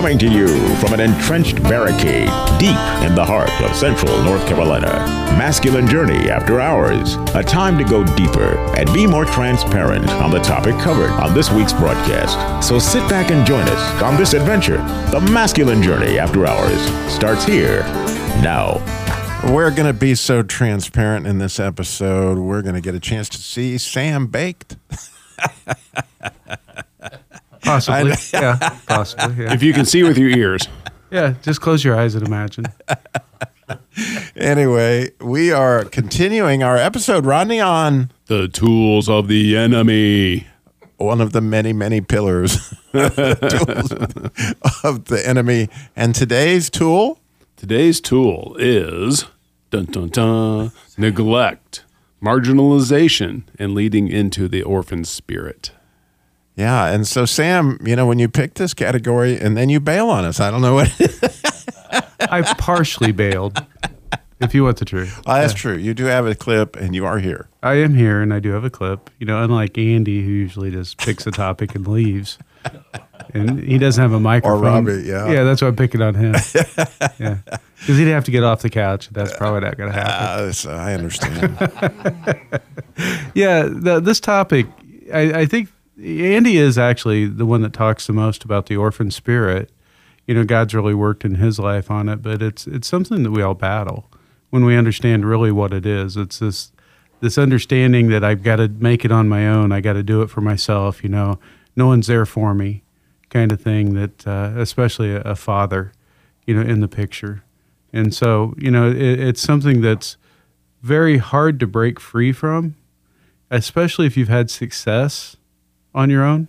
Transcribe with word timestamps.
Coming 0.00 0.18
to 0.20 0.30
you 0.30 0.48
from 0.76 0.94
an 0.94 1.00
entrenched 1.00 1.62
barricade 1.64 2.30
deep 2.58 2.80
in 3.04 3.14
the 3.14 3.22
heart 3.22 3.50
of 3.60 3.76
central 3.76 4.22
North 4.22 4.46
Carolina. 4.48 4.86
Masculine 5.36 5.86
Journey 5.86 6.30
After 6.30 6.58
Hours. 6.58 7.16
A 7.34 7.42
time 7.42 7.76
to 7.76 7.84
go 7.84 8.02
deeper 8.16 8.56
and 8.78 8.90
be 8.94 9.06
more 9.06 9.26
transparent 9.26 10.08
on 10.08 10.30
the 10.30 10.38
topic 10.38 10.74
covered 10.76 11.10
on 11.10 11.34
this 11.34 11.50
week's 11.50 11.74
broadcast. 11.74 12.66
So 12.66 12.78
sit 12.78 13.06
back 13.10 13.30
and 13.30 13.46
join 13.46 13.68
us 13.68 14.02
on 14.02 14.16
this 14.16 14.32
adventure. 14.32 14.78
The 15.10 15.20
Masculine 15.30 15.82
Journey 15.82 16.18
After 16.18 16.46
Hours 16.46 16.80
starts 17.12 17.44
here 17.44 17.82
now. 18.40 18.78
We're 19.52 19.70
going 19.70 19.86
to 19.86 19.92
be 19.92 20.14
so 20.14 20.42
transparent 20.42 21.26
in 21.26 21.36
this 21.36 21.60
episode. 21.60 22.38
We're 22.38 22.62
going 22.62 22.74
to 22.74 22.80
get 22.80 22.94
a 22.94 23.00
chance 23.00 23.28
to 23.28 23.38
see 23.38 23.76
Sam 23.76 24.28
baked. 24.28 24.78
Possibly. 27.70 28.14
yeah, 28.32 28.78
possibly. 28.86 29.44
Yeah. 29.44 29.52
If 29.54 29.62
you 29.62 29.72
can 29.72 29.84
see 29.84 30.02
with 30.02 30.18
your 30.18 30.30
ears. 30.30 30.66
yeah, 31.10 31.34
just 31.42 31.60
close 31.60 31.84
your 31.84 31.96
eyes 31.98 32.14
and 32.14 32.26
imagine. 32.26 32.64
Anyway, 34.34 35.10
we 35.20 35.52
are 35.52 35.84
continuing 35.84 36.62
our 36.62 36.76
episode, 36.76 37.24
Rodney, 37.24 37.60
on 37.60 38.10
The 38.26 38.48
tools 38.48 39.08
of 39.08 39.28
the 39.28 39.56
enemy. 39.56 40.46
one 40.96 41.20
of 41.20 41.30
the 41.32 41.40
many, 41.40 41.72
many 41.72 42.00
pillars 42.00 42.56
of 42.92 43.04
the 45.04 45.22
enemy. 45.24 45.68
And 45.94 46.14
today's 46.14 46.68
tool, 46.70 47.20
Today's 47.56 48.00
tool 48.00 48.56
is 48.58 49.26
dun 49.70 49.84
dun 49.84 50.08
dun 50.08 50.72
neglect, 50.96 51.84
marginalization, 52.22 53.42
and 53.58 53.74
leading 53.74 54.08
into 54.08 54.48
the 54.48 54.62
orphan 54.62 55.04
spirit. 55.04 55.70
Yeah. 56.60 56.86
And 56.86 57.06
so, 57.06 57.24
Sam, 57.24 57.78
you 57.84 57.96
know, 57.96 58.06
when 58.06 58.18
you 58.18 58.28
pick 58.28 58.54
this 58.54 58.74
category 58.74 59.38
and 59.38 59.56
then 59.56 59.68
you 59.68 59.80
bail 59.80 60.08
on 60.08 60.24
us, 60.24 60.40
I 60.40 60.50
don't 60.50 60.62
know 60.62 60.74
what. 60.74 60.92
I 62.20 62.42
partially 62.58 63.12
bailed, 63.12 63.64
if 64.40 64.54
you 64.54 64.62
want 64.64 64.76
the 64.78 64.84
truth. 64.84 65.20
Oh, 65.26 65.34
that's 65.34 65.54
true. 65.54 65.76
You 65.76 65.94
do 65.94 66.04
have 66.04 66.26
a 66.26 66.34
clip 66.34 66.76
and 66.76 66.94
you 66.94 67.04
are 67.06 67.18
here. 67.18 67.48
I 67.62 67.74
am 67.74 67.94
here 67.94 68.20
and 68.20 68.32
I 68.32 68.38
do 68.38 68.50
have 68.52 68.64
a 68.64 68.70
clip. 68.70 69.10
You 69.18 69.26
know, 69.26 69.42
unlike 69.42 69.76
Andy, 69.76 70.22
who 70.22 70.30
usually 70.30 70.70
just 70.70 70.98
picks 70.98 71.26
a 71.26 71.30
topic 71.30 71.74
and 71.74 71.86
leaves. 71.88 72.38
And 73.32 73.60
he 73.60 73.78
doesn't 73.78 74.00
have 74.00 74.12
a 74.12 74.20
microphone. 74.20 74.58
Or 74.58 74.62
Robbie, 74.62 75.02
yeah. 75.06 75.30
Yeah, 75.30 75.44
that's 75.44 75.62
why 75.62 75.68
I'm 75.68 75.76
picking 75.76 76.02
on 76.02 76.14
him. 76.14 76.34
yeah. 77.18 77.38
Because 77.78 77.96
he'd 77.96 78.08
have 78.08 78.24
to 78.24 78.30
get 78.30 78.44
off 78.44 78.60
the 78.62 78.70
couch. 78.70 79.08
That's 79.10 79.34
probably 79.36 79.60
not 79.60 79.76
going 79.76 79.92
to 79.92 79.98
happen. 79.98 80.48
Uh, 80.48 80.52
so 80.52 80.70
I 80.70 80.94
understand. 80.94 81.56
Yeah, 83.34 83.62
the, 83.62 84.00
this 84.00 84.20
topic, 84.20 84.66
I, 85.12 85.40
I 85.40 85.46
think 85.46 85.70
Andy 86.02 86.56
is 86.56 86.78
actually 86.78 87.26
the 87.26 87.46
one 87.46 87.62
that 87.62 87.72
talks 87.72 88.06
the 88.06 88.12
most 88.12 88.44
about 88.44 88.66
the 88.66 88.76
orphan 88.76 89.10
spirit. 89.10 89.70
You 90.26 90.34
know, 90.34 90.44
God's 90.44 90.74
really 90.74 90.94
worked 90.94 91.24
in 91.24 91.36
his 91.36 91.58
life 91.58 91.90
on 91.90 92.08
it, 92.08 92.22
but 92.22 92.40
it's 92.40 92.66
it's 92.66 92.88
something 92.88 93.22
that 93.22 93.30
we 93.30 93.42
all 93.42 93.54
battle 93.54 94.10
when 94.50 94.64
we 94.64 94.76
understand 94.76 95.24
really 95.26 95.52
what 95.52 95.72
it 95.72 95.84
is. 95.84 96.16
It's 96.16 96.38
this 96.38 96.72
this 97.20 97.36
understanding 97.36 98.08
that 98.08 98.24
I've 98.24 98.42
got 98.42 98.56
to 98.56 98.68
make 98.68 99.04
it 99.04 99.12
on 99.12 99.28
my 99.28 99.46
own. 99.48 99.72
I 99.72 99.80
got 99.80 99.94
to 99.94 100.02
do 100.02 100.22
it 100.22 100.30
for 100.30 100.40
myself. 100.40 101.02
You 101.02 101.10
know, 101.10 101.38
no 101.76 101.86
one's 101.86 102.06
there 102.06 102.26
for 102.26 102.54
me, 102.54 102.82
kind 103.28 103.52
of 103.52 103.60
thing. 103.60 103.94
That 103.94 104.26
uh, 104.26 104.52
especially 104.56 105.12
a, 105.12 105.20
a 105.22 105.36
father, 105.36 105.92
you 106.46 106.54
know, 106.54 106.62
in 106.62 106.80
the 106.80 106.88
picture, 106.88 107.42
and 107.92 108.14
so 108.14 108.54
you 108.56 108.70
know, 108.70 108.88
it, 108.88 108.96
it's 108.96 109.42
something 109.42 109.80
that's 109.80 110.16
very 110.82 111.18
hard 111.18 111.60
to 111.60 111.66
break 111.66 112.00
free 112.00 112.32
from 112.32 112.74
especially 113.50 114.06
if 114.06 114.16
you've 114.16 114.28
had 114.28 114.48
success 114.50 115.36
on 115.94 116.10
your 116.10 116.24
own. 116.24 116.48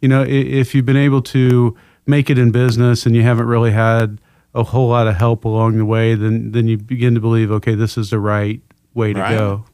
You 0.00 0.08
know, 0.08 0.22
if 0.26 0.74
you've 0.74 0.86
been 0.86 0.96
able 0.96 1.22
to 1.22 1.76
make 2.06 2.30
it 2.30 2.38
in 2.38 2.50
business 2.52 3.04
and 3.06 3.14
you 3.16 3.22
haven't 3.22 3.46
really 3.46 3.72
had 3.72 4.20
a 4.54 4.62
whole 4.62 4.88
lot 4.88 5.06
of 5.06 5.16
help 5.16 5.44
along 5.44 5.76
the 5.78 5.84
way, 5.84 6.14
then 6.14 6.52
then 6.52 6.66
you 6.68 6.78
begin 6.78 7.14
to 7.14 7.20
believe, 7.20 7.50
okay, 7.50 7.74
this 7.74 7.98
is 7.98 8.10
the 8.10 8.18
right 8.18 8.60
way 8.94 9.12
to 9.12 9.20
Right. 9.20 9.36
go. 9.36 9.64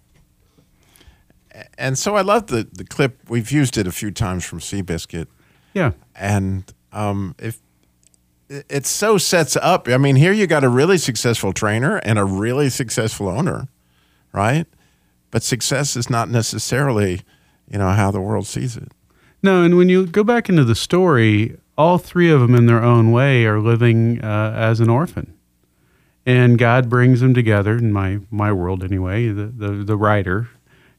and 1.79 1.99
so 1.99 2.17
I 2.17 2.23
love 2.23 2.49
the, 2.49 2.67
the 2.73 2.85
clip. 2.85 3.19
We've 3.29 3.51
used 3.51 3.79
it 3.79 3.87
a 3.87 3.93
few 3.93 4.11
times 4.11 4.45
from 4.45 4.59
Seabiscuit. 4.61 5.27
Yeah. 5.73 5.93
and 6.15 6.73
um, 6.93 7.35
if 7.39 7.59
it 8.49 8.65
it 8.69 8.87
so 8.87 9.19
sets 9.19 9.57
up, 9.57 9.89
I 9.89 9.97
mean, 9.97 10.17
here 10.17 10.33
you 10.33 10.47
got 10.47 10.63
a 10.65 10.69
really 10.69 10.99
successful 10.99 11.53
trainer 11.53 11.97
and 11.99 12.19
a 12.19 12.25
really 12.25 12.71
successful 12.71 13.29
owner, 13.29 13.69
right? 14.33 14.67
But 15.31 15.43
success 15.43 15.97
is 15.97 16.09
not 16.09 16.29
necessarily, 16.29 17.23
you 17.71 17.79
know, 17.79 17.91
how 17.91 18.11
the 18.11 18.21
world 18.21 18.47
sees 18.47 18.77
it. 18.77 18.93
No, 19.43 19.63
and 19.63 19.77
when 19.77 19.89
you 19.89 20.07
go 20.07 20.25
back 20.25 20.49
into 20.49 20.65
the 20.65 20.75
story, 20.75 21.57
all 21.77 21.99
three 21.99 22.31
of 22.31 22.41
them 22.41 22.55
in 22.55 22.67
their 22.67 22.83
own 22.83 23.13
way 23.13 23.45
are 23.45 23.61
living 23.61 24.23
uh, 24.25 24.53
as 24.57 24.81
an 24.81 24.89
orphan. 24.89 25.35
And 26.27 26.59
God 26.59 26.89
brings 26.89 27.21
them 27.21 27.35
together, 27.35 27.77
in 27.77 27.93
my, 27.93 28.21
my 28.31 28.53
world 28.53 28.83
anyway, 28.83 29.29
the, 29.29 29.47
the, 29.47 29.71
the 29.85 29.97
writer, 29.97 30.49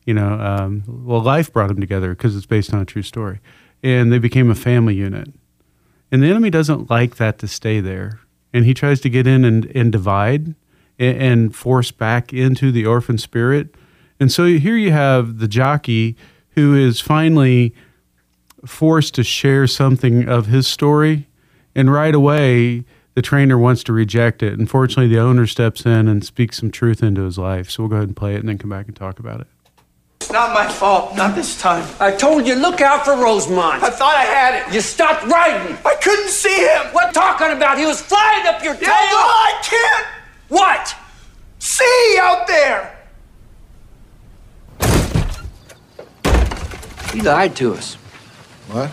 you 0.05 0.13
know, 0.13 0.39
um, 0.39 0.83
well, 0.87 1.21
life 1.21 1.51
brought 1.51 1.69
them 1.69 1.81
together 1.81 2.09
because 2.09 2.35
it's 2.35 2.45
based 2.45 2.73
on 2.73 2.81
a 2.81 2.85
true 2.85 3.01
story. 3.01 3.39
And 3.81 4.11
they 4.11 4.19
became 4.19 4.51
a 4.51 4.55
family 4.55 4.95
unit. 4.95 5.33
And 6.11 6.21
the 6.21 6.27
enemy 6.27 6.51
doesn't 6.51 6.89
like 6.89 7.15
that 7.15 7.39
to 7.39 7.47
stay 7.47 7.79
there. 7.79 8.19
And 8.53 8.65
he 8.65 8.73
tries 8.73 9.01
to 9.01 9.09
get 9.09 9.25
in 9.25 9.43
and, 9.43 9.65
and 9.75 9.91
divide 9.91 10.53
and, 10.99 11.17
and 11.17 11.55
force 11.55 11.89
back 11.91 12.31
into 12.31 12.71
the 12.71 12.85
orphan 12.85 13.17
spirit. 13.17 13.73
And 14.19 14.31
so 14.31 14.45
here 14.45 14.77
you 14.77 14.91
have 14.91 15.39
the 15.39 15.47
jockey 15.47 16.15
who 16.55 16.73
is 16.75 16.99
finally 16.99 17.73
forced 18.65 19.13
to 19.15 19.23
share 19.23 19.67
something 19.67 20.27
of 20.27 20.47
his 20.47 20.67
story, 20.67 21.27
and 21.75 21.91
right 21.91 22.15
away 22.15 22.83
the 23.13 23.21
trainer 23.21 23.57
wants 23.57 23.83
to 23.83 23.93
reject 23.93 24.41
it. 24.43 24.57
Unfortunately, 24.59 25.07
the 25.13 25.21
owner 25.21 25.47
steps 25.47 25.85
in 25.85 26.07
and 26.07 26.25
speaks 26.25 26.57
some 26.59 26.71
truth 26.71 27.01
into 27.03 27.21
his 27.23 27.37
life. 27.37 27.69
So 27.69 27.83
we'll 27.83 27.89
go 27.89 27.95
ahead 27.97 28.07
and 28.09 28.15
play 28.17 28.33
it 28.35 28.39
and 28.39 28.49
then 28.49 28.57
come 28.57 28.69
back 28.69 28.87
and 28.87 28.95
talk 28.95 29.19
about 29.19 29.39
it. 29.41 29.47
It's 30.19 30.31
not 30.31 30.53
my 30.53 30.67
fault. 30.67 31.15
Not 31.15 31.35
this 31.35 31.61
time. 31.61 31.87
I 31.99 32.11
told 32.11 32.47
you, 32.47 32.55
look 32.55 32.81
out 32.81 33.05
for 33.05 33.11
Rosemont. 33.15 33.83
I 33.83 33.89
thought 33.89 34.15
I 34.15 34.23
had 34.23 34.67
it. 34.67 34.73
You 34.73 34.81
stopped 34.81 35.23
riding. 35.27 35.77
I 35.85 35.95
couldn't 36.01 36.29
see 36.29 36.65
him. 36.65 36.87
What 36.93 37.13
talking 37.13 37.51
about? 37.55 37.77
He 37.77 37.85
was 37.85 38.01
flying 38.01 38.47
up 38.47 38.63
your 38.63 38.73
tail. 38.73 38.81
Yeah, 38.89 38.95
tail. 38.97 39.13
well, 39.13 39.27
I 39.29 39.59
can't 39.63 40.07
What? 40.49 40.95
see 41.59 42.17
out 42.21 42.47
there. 42.47 42.94
He 47.15 47.21
lied 47.21 47.55
to 47.55 47.73
us. 47.73 47.95
What? 48.67 48.91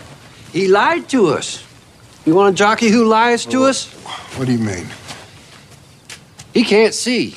He 0.53 0.69
lied 0.69 1.09
to 1.09 1.27
us. 1.27 1.65
You 2.25 2.37
want 2.37 2.55
a 2.55 2.57
jockey 2.57 2.89
who 2.89 3.05
lies 3.05 3.45
to 3.47 3.65
us? 3.65 3.87
What 4.37 4.47
do 4.47 4.53
you 4.53 4.61
mean? 4.61 4.87
He 6.55 6.63
can't 6.63 6.95
see. 6.95 7.35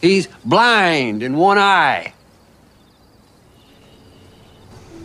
He's 0.00 0.28
blind 0.46 1.22
in 1.22 1.36
one 1.36 1.58
eye. 1.58 2.14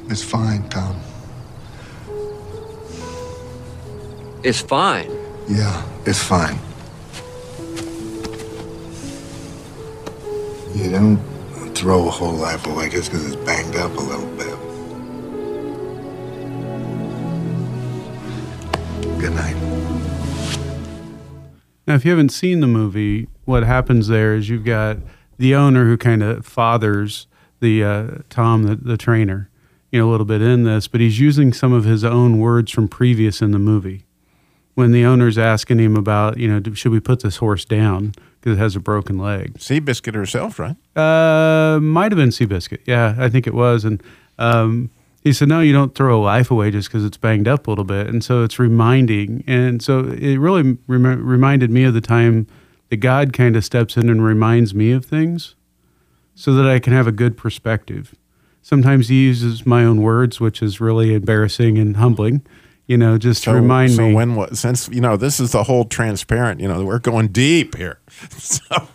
It's 0.08 0.24
fine, 0.24 0.70
Tom. 0.70 0.96
It's 4.42 4.62
fine. 4.62 5.12
Yeah, 5.50 5.84
it's 6.06 6.24
fine. 6.24 6.58
You 10.74 10.92
don't 10.92 11.20
throw 11.76 12.08
a 12.08 12.12
whole 12.12 12.34
life 12.34 12.66
away 12.68 12.90
just 12.90 13.12
because 13.12 13.26
it's 13.26 13.36
banged 13.44 13.76
up 13.76 13.96
a 13.98 14.02
little 14.02 14.30
bit. 14.36 14.58
Good 19.20 19.34
night. 19.34 19.56
Now, 21.88 21.96
if 21.96 22.06
you 22.06 22.12
haven't 22.12 22.30
seen 22.30 22.60
the 22.60 22.68
movie, 22.68 23.28
what 23.46 23.64
happens 23.64 24.08
there 24.08 24.36
is 24.36 24.50
you've 24.50 24.66
got 24.66 24.98
the 25.38 25.56
owner 25.56 25.86
who 25.86 25.98
kind 25.98 26.24
of 26.24 26.46
fathers 26.46 27.28
the 27.60 27.84
uh, 27.84 28.08
Tom, 28.30 28.64
the, 28.64 28.76
the 28.76 28.98
trainer, 28.98 29.50
you 29.92 30.00
know, 30.00 30.10
a 30.10 30.12
little 30.12 30.26
bit 30.26 30.42
in 30.42 30.64
this, 30.64 30.88
but 30.88 31.02
he's 31.02 31.20
using 31.20 31.54
some 31.54 31.74
of 31.74 31.86
his 31.86 32.04
own 32.04 32.40
words 32.40 32.72
from 32.72 32.88
previous 32.88 33.42
in 33.42 33.52
the 33.52 33.60
movie. 33.60 34.06
When 34.74 34.92
the 34.92 35.04
owner's 35.06 35.38
asking 35.38 35.80
him 35.80 35.98
about, 35.98 36.38
you 36.38 36.48
know, 36.48 36.74
should 36.74 36.92
we 36.92 37.00
put 37.00 37.22
this 37.22 37.38
horse 37.38 37.66
down 37.66 38.14
because 38.40 38.58
it 38.58 38.62
has 38.62 38.76
a 38.76 38.80
broken 38.80 39.18
leg? 39.18 39.56
Seabiscuit 39.58 40.16
herself, 40.16 40.60
right? 40.60 40.78
Uh, 40.96 41.80
might 41.82 42.12
have 42.12 42.18
been 42.18 42.30
Seabiscuit. 42.30 42.80
Yeah, 42.86 43.16
I 43.18 43.30
think 43.30 43.48
it 43.48 43.54
was. 43.54 43.84
And 43.84 44.02
um, 44.40 44.90
he 45.24 45.34
said, 45.34 45.50
no, 45.50 45.60
you 45.60 45.74
don't 45.74 45.94
throw 45.94 46.20
a 46.20 46.24
life 46.24 46.50
away 46.50 46.72
just 46.72 46.88
because 46.88 47.04
it's 47.04 47.18
banged 47.18 47.48
up 47.48 47.68
a 47.68 47.70
little 47.70 47.84
bit. 47.84 48.08
And 48.08 48.24
so 48.24 48.44
it's 48.44 48.58
reminding. 48.60 49.44
And 49.46 49.82
so 49.84 50.06
it 50.06 50.38
really 50.38 50.78
rem- 50.88 51.26
reminded 51.26 51.70
me 51.70 51.84
of 51.84 51.94
the 51.94 52.02
time 52.02 52.48
that 52.90 52.98
God 52.98 53.34
kind 53.34 53.56
of 53.56 53.66
steps 53.66 53.98
in 53.98 54.10
and 54.10 54.24
reminds 54.24 54.74
me 54.74 54.92
of 54.92 55.06
things 55.06 55.56
so 56.34 56.54
that 56.54 56.66
I 56.66 56.80
can 56.80 56.94
have 56.94 57.08
a 57.08 57.12
good 57.12 57.38
perspective. 57.38 58.16
Sometimes 58.62 59.10
He 59.10 59.26
uses 59.26 59.66
my 59.66 59.84
own 59.84 60.02
words, 60.02 60.40
which 60.40 60.62
is 60.62 60.80
really 60.80 61.14
embarrassing 61.14 61.78
and 61.78 61.98
humbling, 61.98 62.42
you 62.88 62.98
know, 62.98 63.18
just 63.18 63.44
to 63.46 63.54
remind 63.54 63.92
so 63.94 64.02
me. 64.04 64.12
So 64.12 64.16
when 64.16 64.36
was 64.36 64.60
since 64.60 64.90
you 64.90 65.02
know 65.02 65.18
this 65.18 65.40
is 65.40 65.52
the 65.52 65.64
whole 65.64 65.86
transparent. 65.86 66.60
You 66.60 66.68
know 66.68 66.84
we're 66.84 67.00
going 67.00 67.30
deep 67.30 67.76
here. 67.78 68.00
So 68.40 68.88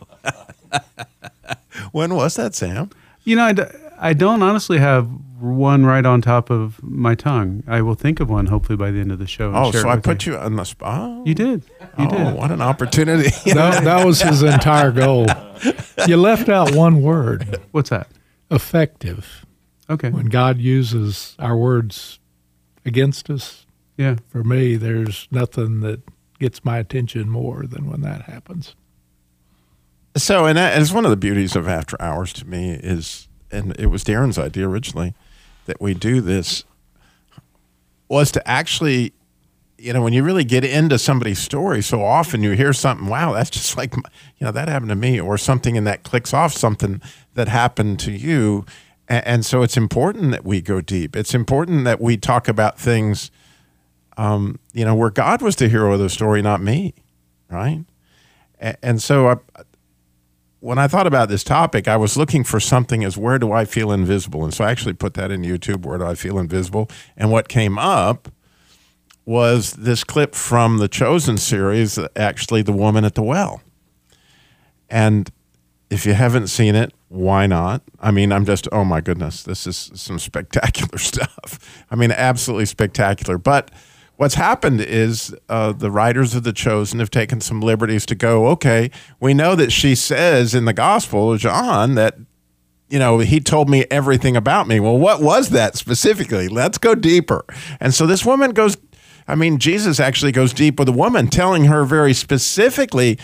when 1.92 2.14
was 2.14 2.34
that, 2.36 2.54
Sam? 2.54 2.90
You 3.24 3.36
know, 3.36 3.44
I, 3.44 3.52
d- 3.52 3.62
I 3.98 4.12
don't 4.12 4.42
honestly 4.42 4.78
have 4.78 5.08
one 5.40 5.84
right 5.84 6.04
on 6.06 6.22
top 6.22 6.50
of 6.50 6.82
my 6.82 7.14
tongue. 7.14 7.62
I 7.66 7.82
will 7.82 7.94
think 7.94 8.20
of 8.20 8.30
one 8.30 8.46
hopefully 8.46 8.76
by 8.76 8.90
the 8.90 9.00
end 9.00 9.12
of 9.12 9.18
the 9.18 9.26
show. 9.26 9.48
and 9.48 9.56
Oh, 9.56 9.70
so 9.72 9.88
I 9.88 9.96
with 9.96 10.04
put 10.04 10.26
you 10.26 10.36
on 10.36 10.56
the 10.56 10.64
spot. 10.64 11.00
Oh. 11.00 11.22
You 11.24 11.34
did. 11.34 11.62
You 11.98 12.06
oh, 12.06 12.08
did. 12.10 12.34
what 12.34 12.50
an 12.50 12.62
opportunity! 12.62 13.30
That, 13.54 13.84
that 13.84 14.04
was 14.06 14.20
his 14.20 14.42
entire 14.42 14.92
goal. 14.92 15.26
You 16.06 16.16
left 16.16 16.48
out 16.48 16.74
one 16.74 17.02
word 17.02 17.60
What's 17.72 17.90
that? 17.90 18.08
effective. 18.50 19.44
Okay. 19.88 20.10
When 20.10 20.26
God 20.26 20.58
uses 20.58 21.36
our 21.38 21.56
words 21.56 22.18
against 22.84 23.30
us, 23.30 23.65
Yeah. 23.96 24.16
for 24.28 24.44
me, 24.44 24.76
there's 24.76 25.26
nothing 25.30 25.80
that 25.80 26.02
gets 26.38 26.64
my 26.64 26.78
attention 26.78 27.30
more 27.30 27.64
than 27.66 27.90
when 27.90 28.02
that 28.02 28.22
happens. 28.22 28.74
So, 30.16 30.46
and 30.46 30.58
it's 30.58 30.92
one 30.92 31.04
of 31.04 31.10
the 31.10 31.16
beauties 31.16 31.56
of 31.56 31.68
After 31.68 32.00
Hours 32.00 32.32
to 32.34 32.46
me 32.46 32.72
is, 32.72 33.28
and 33.50 33.74
it 33.78 33.86
was 33.86 34.04
Darren's 34.04 34.38
idea 34.38 34.68
originally 34.68 35.14
that 35.66 35.80
we 35.80 35.94
do 35.94 36.20
this, 36.20 36.64
was 38.08 38.30
to 38.32 38.48
actually, 38.48 39.12
you 39.78 39.92
know, 39.92 40.02
when 40.02 40.12
you 40.12 40.22
really 40.22 40.44
get 40.44 40.64
into 40.64 40.98
somebody's 40.98 41.38
story, 41.38 41.82
so 41.82 42.02
often 42.02 42.42
you 42.42 42.52
hear 42.52 42.72
something, 42.72 43.08
wow, 43.08 43.32
that's 43.32 43.50
just 43.50 43.76
like, 43.76 43.94
my- 43.96 44.02
you 44.38 44.44
know, 44.44 44.52
that 44.52 44.68
happened 44.68 44.90
to 44.90 44.96
me, 44.96 45.20
or 45.20 45.36
something, 45.36 45.76
and 45.76 45.86
that 45.86 46.02
clicks 46.02 46.32
off 46.32 46.52
something 46.52 47.02
that 47.34 47.48
happened 47.48 47.98
to 48.00 48.12
you. 48.12 48.64
And, 49.08 49.26
and 49.26 49.46
so 49.46 49.62
it's 49.62 49.76
important 49.76 50.30
that 50.30 50.44
we 50.44 50.60
go 50.60 50.80
deep. 50.80 51.14
It's 51.16 51.34
important 51.34 51.84
that 51.84 52.00
we 52.00 52.16
talk 52.16 52.48
about 52.48 52.78
things, 52.78 53.30
um, 54.16 54.58
you 54.72 54.84
know, 54.84 54.94
where 54.94 55.10
God 55.10 55.42
was 55.42 55.56
the 55.56 55.68
hero 55.68 55.92
of 55.92 56.00
the 56.00 56.08
story, 56.08 56.42
not 56.42 56.62
me, 56.62 56.94
right? 57.50 57.84
And 58.58 59.02
so 59.02 59.28
I, 59.28 59.36
when 60.60 60.78
I 60.78 60.88
thought 60.88 61.06
about 61.06 61.28
this 61.28 61.44
topic, 61.44 61.86
I 61.86 61.96
was 61.96 62.16
looking 62.16 62.42
for 62.42 62.58
something 62.58 63.04
as 63.04 63.16
where 63.16 63.38
do 63.38 63.52
I 63.52 63.64
feel 63.64 63.92
invisible? 63.92 64.44
And 64.44 64.54
so 64.54 64.64
I 64.64 64.70
actually 64.70 64.94
put 64.94 65.14
that 65.14 65.30
in 65.30 65.42
YouTube, 65.42 65.84
where 65.84 65.98
do 65.98 66.04
I 66.04 66.14
feel 66.14 66.38
invisible? 66.38 66.90
And 67.16 67.30
what 67.30 67.48
came 67.48 67.78
up 67.78 68.28
was 69.26 69.72
this 69.72 70.04
clip 70.04 70.34
from 70.34 70.78
the 70.78 70.88
Chosen 70.88 71.36
series, 71.36 71.98
actually, 72.14 72.62
The 72.62 72.72
Woman 72.72 73.04
at 73.04 73.14
the 73.14 73.22
Well. 73.22 73.60
And 74.88 75.30
if 75.90 76.06
you 76.06 76.14
haven't 76.14 76.46
seen 76.46 76.74
it, 76.74 76.92
why 77.08 77.46
not? 77.46 77.82
I 78.00 78.10
mean, 78.10 78.32
I'm 78.32 78.44
just, 78.44 78.68
oh 78.72 78.84
my 78.84 79.00
goodness, 79.00 79.42
this 79.42 79.66
is 79.66 79.90
some 79.94 80.18
spectacular 80.18 80.98
stuff. 80.98 81.84
I 81.90 81.96
mean, 81.96 82.12
absolutely 82.12 82.66
spectacular. 82.66 83.38
But 83.38 83.70
what's 84.16 84.34
happened 84.34 84.80
is 84.80 85.34
uh, 85.48 85.72
the 85.72 85.90
writers 85.90 86.34
of 86.34 86.42
The 86.42 86.52
Chosen 86.52 86.98
have 86.98 87.10
taken 87.10 87.40
some 87.40 87.60
liberties 87.60 88.06
to 88.06 88.14
go, 88.14 88.48
okay, 88.48 88.90
we 89.20 89.34
know 89.34 89.54
that 89.54 89.72
she 89.72 89.94
says 89.94 90.54
in 90.54 90.64
the 90.64 90.72
Gospel, 90.72 91.32
of 91.32 91.40
John, 91.40 91.94
that 91.94 92.16
you 92.88 92.98
know, 92.98 93.18
he 93.18 93.40
told 93.40 93.68
me 93.68 93.84
everything 93.90 94.36
about 94.36 94.68
me. 94.68 94.78
Well, 94.78 94.96
what 94.96 95.20
was 95.20 95.50
that 95.50 95.76
specifically? 95.76 96.48
Let's 96.48 96.78
go 96.78 96.94
deeper. 96.94 97.44
And 97.80 97.92
so 97.92 98.06
this 98.06 98.24
woman 98.24 98.52
goes, 98.52 98.76
I 99.26 99.34
mean, 99.34 99.58
Jesus 99.58 99.98
actually 99.98 100.32
goes 100.32 100.52
deep 100.52 100.78
with 100.78 100.88
a 100.88 100.92
woman, 100.92 101.26
telling 101.28 101.64
her 101.64 101.84
very 101.84 102.14
specifically 102.14 103.18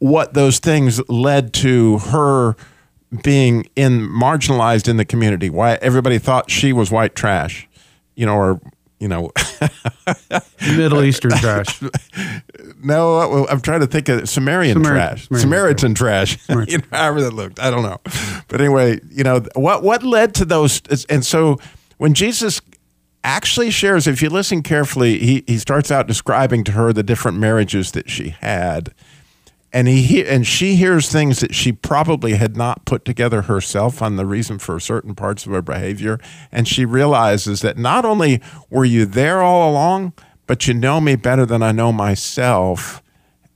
what 0.00 0.34
those 0.34 0.58
things 0.58 1.00
led 1.08 1.52
to 1.54 1.98
her 1.98 2.56
being 3.22 3.66
in 3.74 4.06
marginalized 4.06 4.86
in 4.86 4.98
the 4.98 5.04
community. 5.04 5.48
Why 5.48 5.78
everybody 5.80 6.18
thought 6.18 6.50
she 6.50 6.74
was 6.74 6.90
white 6.90 7.14
trash, 7.14 7.66
you 8.16 8.26
know, 8.26 8.36
or 8.36 8.60
you 9.00 9.08
know, 9.08 9.30
Middle 10.60 11.04
Eastern 11.04 11.30
trash. 11.38 11.80
no, 12.82 13.46
I'm 13.48 13.60
trying 13.60 13.80
to 13.80 13.86
think 13.86 14.08
of 14.08 14.28
Sumerian 14.28 14.78
Samari- 14.78 14.86
trash, 14.86 15.28
Samaritan 15.28 15.40
Samaritan 15.40 15.94
trash, 15.94 16.38
you 16.68 16.78
know, 16.78 16.84
however 16.92 17.22
that 17.22 17.32
looked. 17.32 17.60
I 17.60 17.70
don't 17.70 17.82
know, 17.82 18.00
but 18.48 18.60
anyway, 18.60 19.00
you 19.10 19.24
know 19.24 19.42
what 19.54 19.82
what 19.82 20.02
led 20.02 20.34
to 20.36 20.44
those, 20.44 20.82
and 21.06 21.24
so 21.24 21.58
when 21.98 22.14
Jesus 22.14 22.60
actually 23.24 23.70
shares, 23.70 24.06
if 24.06 24.22
you 24.22 24.30
listen 24.30 24.62
carefully, 24.62 25.18
he 25.18 25.44
he 25.46 25.58
starts 25.58 25.90
out 25.90 26.06
describing 26.06 26.64
to 26.64 26.72
her 26.72 26.92
the 26.92 27.02
different 27.02 27.38
marriages 27.38 27.92
that 27.92 28.08
she 28.10 28.30
had, 28.30 28.92
and 29.72 29.88
he 29.88 30.02
he- 30.02 30.26
and 30.26 30.46
she 30.46 30.76
hears 30.76 31.08
things 31.10 31.40
that 31.40 31.54
she 31.54 31.72
probably 31.72 32.34
had 32.34 32.56
not 32.56 32.84
put 32.84 33.04
together 33.04 33.42
herself 33.42 34.00
on 34.02 34.16
the 34.16 34.26
reason 34.26 34.58
for 34.58 34.80
certain 34.80 35.14
parts 35.14 35.46
of 35.46 35.52
her 35.52 35.62
behavior, 35.62 36.18
and 36.50 36.66
she 36.66 36.84
realizes 36.84 37.60
that 37.60 37.76
not 37.78 38.04
only 38.04 38.40
were 38.70 38.84
you 38.84 39.04
there 39.06 39.42
all 39.42 39.70
along, 39.70 40.12
but 40.46 40.66
you 40.66 40.74
know 40.74 41.00
me 41.00 41.16
better 41.16 41.44
than 41.44 41.62
I 41.62 41.72
know 41.72 41.92
myself, 41.92 43.02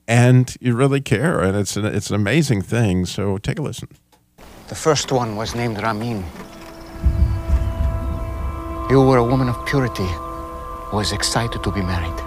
and 0.06 0.55
you 0.61 0.75
really 0.75 1.00
care, 1.00 1.41
and 1.41 1.56
it's 1.56 1.76
an, 1.76 1.85
it's 1.87 2.11
an 2.11 2.17
amazing 2.17 2.62
thing. 2.62 3.06
So 3.06 3.38
take 3.38 3.58
a 3.58 3.62
listen. 3.62 3.88
The 4.69 4.75
first 4.75 5.12
one 5.12 5.37
was 5.37 5.55
named 5.55 5.82
Ramin. 5.82 6.25
You 8.91 9.00
were 9.00 9.17
a 9.19 9.25
woman 9.25 9.49
of 9.49 9.65
purity 9.67 10.06
who 10.06 10.97
was 10.97 11.12
excited 11.12 11.62
to 11.62 11.70
be 11.73 11.81
married. 11.81 12.19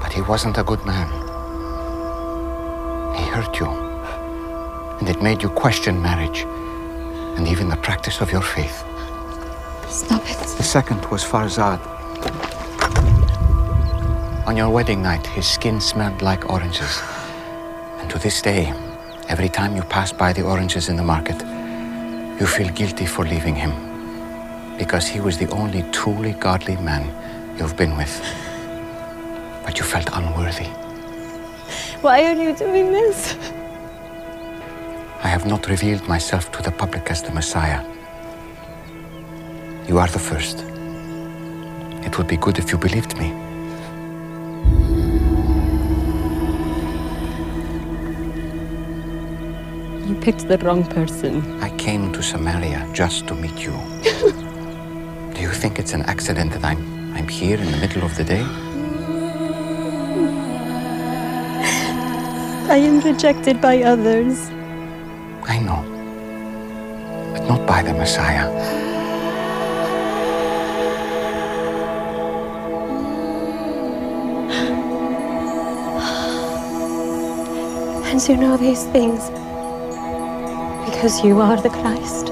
But 0.00 0.12
he 0.12 0.20
wasn't 0.22 0.56
a 0.58 0.62
good 0.62 0.84
man. 0.86 1.08
He 3.20 3.26
hurt 3.26 3.60
you. 3.60 3.68
And 4.98 5.08
it 5.08 5.20
made 5.22 5.42
you 5.42 5.50
question 5.50 6.00
marriage 6.00 6.40
and 7.36 7.46
even 7.46 7.68
the 7.68 7.76
practice 7.76 8.20
of 8.22 8.32
your 8.32 8.40
faith. 8.42 8.78
Stop 9.88 10.22
it. 10.30 10.38
The 10.56 10.62
second 10.62 11.04
was 11.10 11.22
Farzad. 11.22 11.80
On 14.46 14.56
your 14.56 14.70
wedding 14.70 15.02
night, 15.02 15.26
his 15.26 15.46
skin 15.46 15.80
smelled 15.80 16.22
like 16.22 16.48
oranges. 16.48 17.02
And 17.98 18.08
to 18.10 18.18
this 18.18 18.40
day, 18.40 18.72
every 19.28 19.50
time 19.50 19.76
you 19.76 19.82
pass 19.82 20.12
by 20.12 20.32
the 20.32 20.42
oranges 20.42 20.88
in 20.88 20.96
the 20.96 21.04
market, 21.14 21.38
you 22.40 22.46
feel 22.46 22.70
guilty 22.70 23.04
for 23.04 23.26
leaving 23.26 23.54
him. 23.54 23.72
Because 24.78 25.06
he 25.06 25.20
was 25.20 25.36
the 25.36 25.50
only 25.50 25.82
truly 25.92 26.32
godly 26.32 26.76
man 26.76 27.04
you've 27.58 27.76
been 27.76 27.96
with. 27.98 28.14
But 29.64 29.78
you 29.78 29.84
felt 29.84 30.08
unworthy. 30.14 30.68
Why 32.00 32.24
are 32.24 32.34
you 32.34 32.54
doing 32.54 32.92
this? 32.92 33.34
I 35.22 35.28
have 35.28 35.46
not 35.46 35.68
revealed 35.68 36.06
myself 36.08 36.50
to 36.52 36.62
the 36.62 36.70
public 36.70 37.10
as 37.10 37.22
the 37.22 37.30
Messiah. 37.32 37.84
You 39.86 39.98
are 39.98 40.08
the 40.08 40.18
first. 40.18 40.64
It 42.06 42.16
would 42.16 42.26
be 42.26 42.36
good 42.36 42.58
if 42.58 42.72
you 42.72 42.78
believed 42.78 43.18
me. 43.18 43.28
You 50.08 50.14
picked 50.20 50.48
the 50.48 50.58
wrong 50.58 50.84
person. 50.84 51.62
I 51.62 51.70
came 51.76 52.12
to 52.12 52.22
Samaria 52.22 52.88
just 52.92 53.26
to 53.28 53.34
meet 53.34 53.58
you. 53.58 53.72
Do 55.34 55.40
you 55.40 55.52
think 55.52 55.78
it's 55.78 55.92
an 55.92 56.02
accident 56.02 56.52
that 56.52 56.64
I'm 56.64 57.00
I'm 57.14 57.28
here 57.28 57.58
in 57.58 57.70
the 57.70 57.76
middle 57.76 58.02
of 58.02 58.16
the 58.16 58.24
day? 58.24 58.44
I 62.70 62.76
am 62.76 63.00
rejected 63.00 63.60
by 63.60 63.82
others. 63.82 64.48
I 65.42 65.58
know. 65.58 65.82
But 67.32 67.48
not 67.48 67.66
by 67.66 67.82
the 67.82 67.92
Messiah. 67.92 68.48
And 78.06 78.28
you 78.28 78.36
know 78.36 78.56
these 78.56 78.84
things 78.94 79.30
because 80.88 81.24
you 81.24 81.40
are 81.40 81.60
the 81.60 81.70
Christ. 81.70 82.30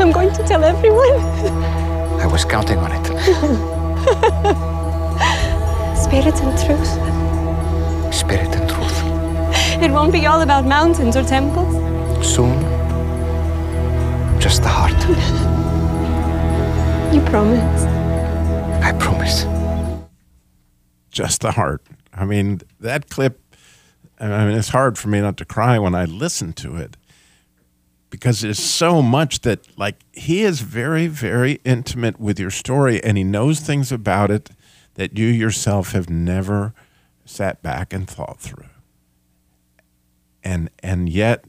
I'm 0.00 0.10
going 0.10 0.32
to 0.32 0.42
tell 0.42 0.64
everyone. 0.64 1.76
I 2.20 2.26
was 2.26 2.44
counting 2.44 2.78
on 2.78 2.92
it. 2.92 3.06
Spirit 5.96 6.34
and 6.42 6.58
truth. 6.64 6.92
Spirit 8.14 8.54
and 8.56 8.68
truth. 8.68 9.02
It 9.82 9.90
won't 9.90 10.12
be 10.12 10.26
all 10.26 10.42
about 10.42 10.66
mountains 10.66 11.16
or 11.16 11.22
temples. 11.24 11.74
Soon, 12.26 12.60
just 14.38 14.62
the 14.62 14.68
heart. 14.68 14.92
You 17.14 17.20
promise. 17.22 17.84
I 18.84 18.92
promise. 18.98 19.46
just 21.10 21.40
the 21.40 21.52
heart. 21.52 21.82
I 22.12 22.24
mean, 22.24 22.60
that 22.80 23.08
clip, 23.08 23.40
I 24.18 24.44
mean, 24.46 24.56
it's 24.58 24.68
hard 24.68 24.98
for 24.98 25.08
me 25.08 25.20
not 25.20 25.36
to 25.38 25.44
cry 25.44 25.78
when 25.78 25.94
I 25.94 26.04
listen 26.04 26.52
to 26.54 26.76
it 26.76 26.96
because 28.10 28.40
there's 28.40 28.58
so 28.58 29.00
much 29.00 29.40
that 29.40 29.66
like 29.78 29.96
he 30.12 30.42
is 30.42 30.60
very 30.60 31.06
very 31.06 31.60
intimate 31.64 32.20
with 32.20 32.38
your 32.38 32.50
story 32.50 33.02
and 33.02 33.16
he 33.16 33.24
knows 33.24 33.60
things 33.60 33.90
about 33.92 34.30
it 34.30 34.50
that 34.94 35.16
you 35.16 35.26
yourself 35.26 35.92
have 35.92 36.10
never 36.10 36.74
sat 37.24 37.62
back 37.62 37.92
and 37.92 38.08
thought 38.08 38.40
through. 38.40 38.66
And 40.42 40.70
and 40.80 41.08
yet 41.08 41.44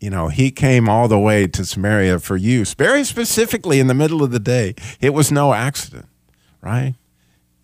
you 0.00 0.10
know 0.10 0.28
he 0.28 0.50
came 0.50 0.88
all 0.88 1.08
the 1.08 1.18
way 1.18 1.46
to 1.48 1.64
samaria 1.64 2.18
for 2.18 2.36
you 2.36 2.64
very 2.64 3.04
specifically 3.04 3.80
in 3.80 3.86
the 3.88 3.94
middle 3.94 4.22
of 4.22 4.30
the 4.30 4.40
day. 4.40 4.74
It 5.00 5.12
was 5.12 5.32
no 5.32 5.52
accident 5.52 6.06
right? 6.64 6.94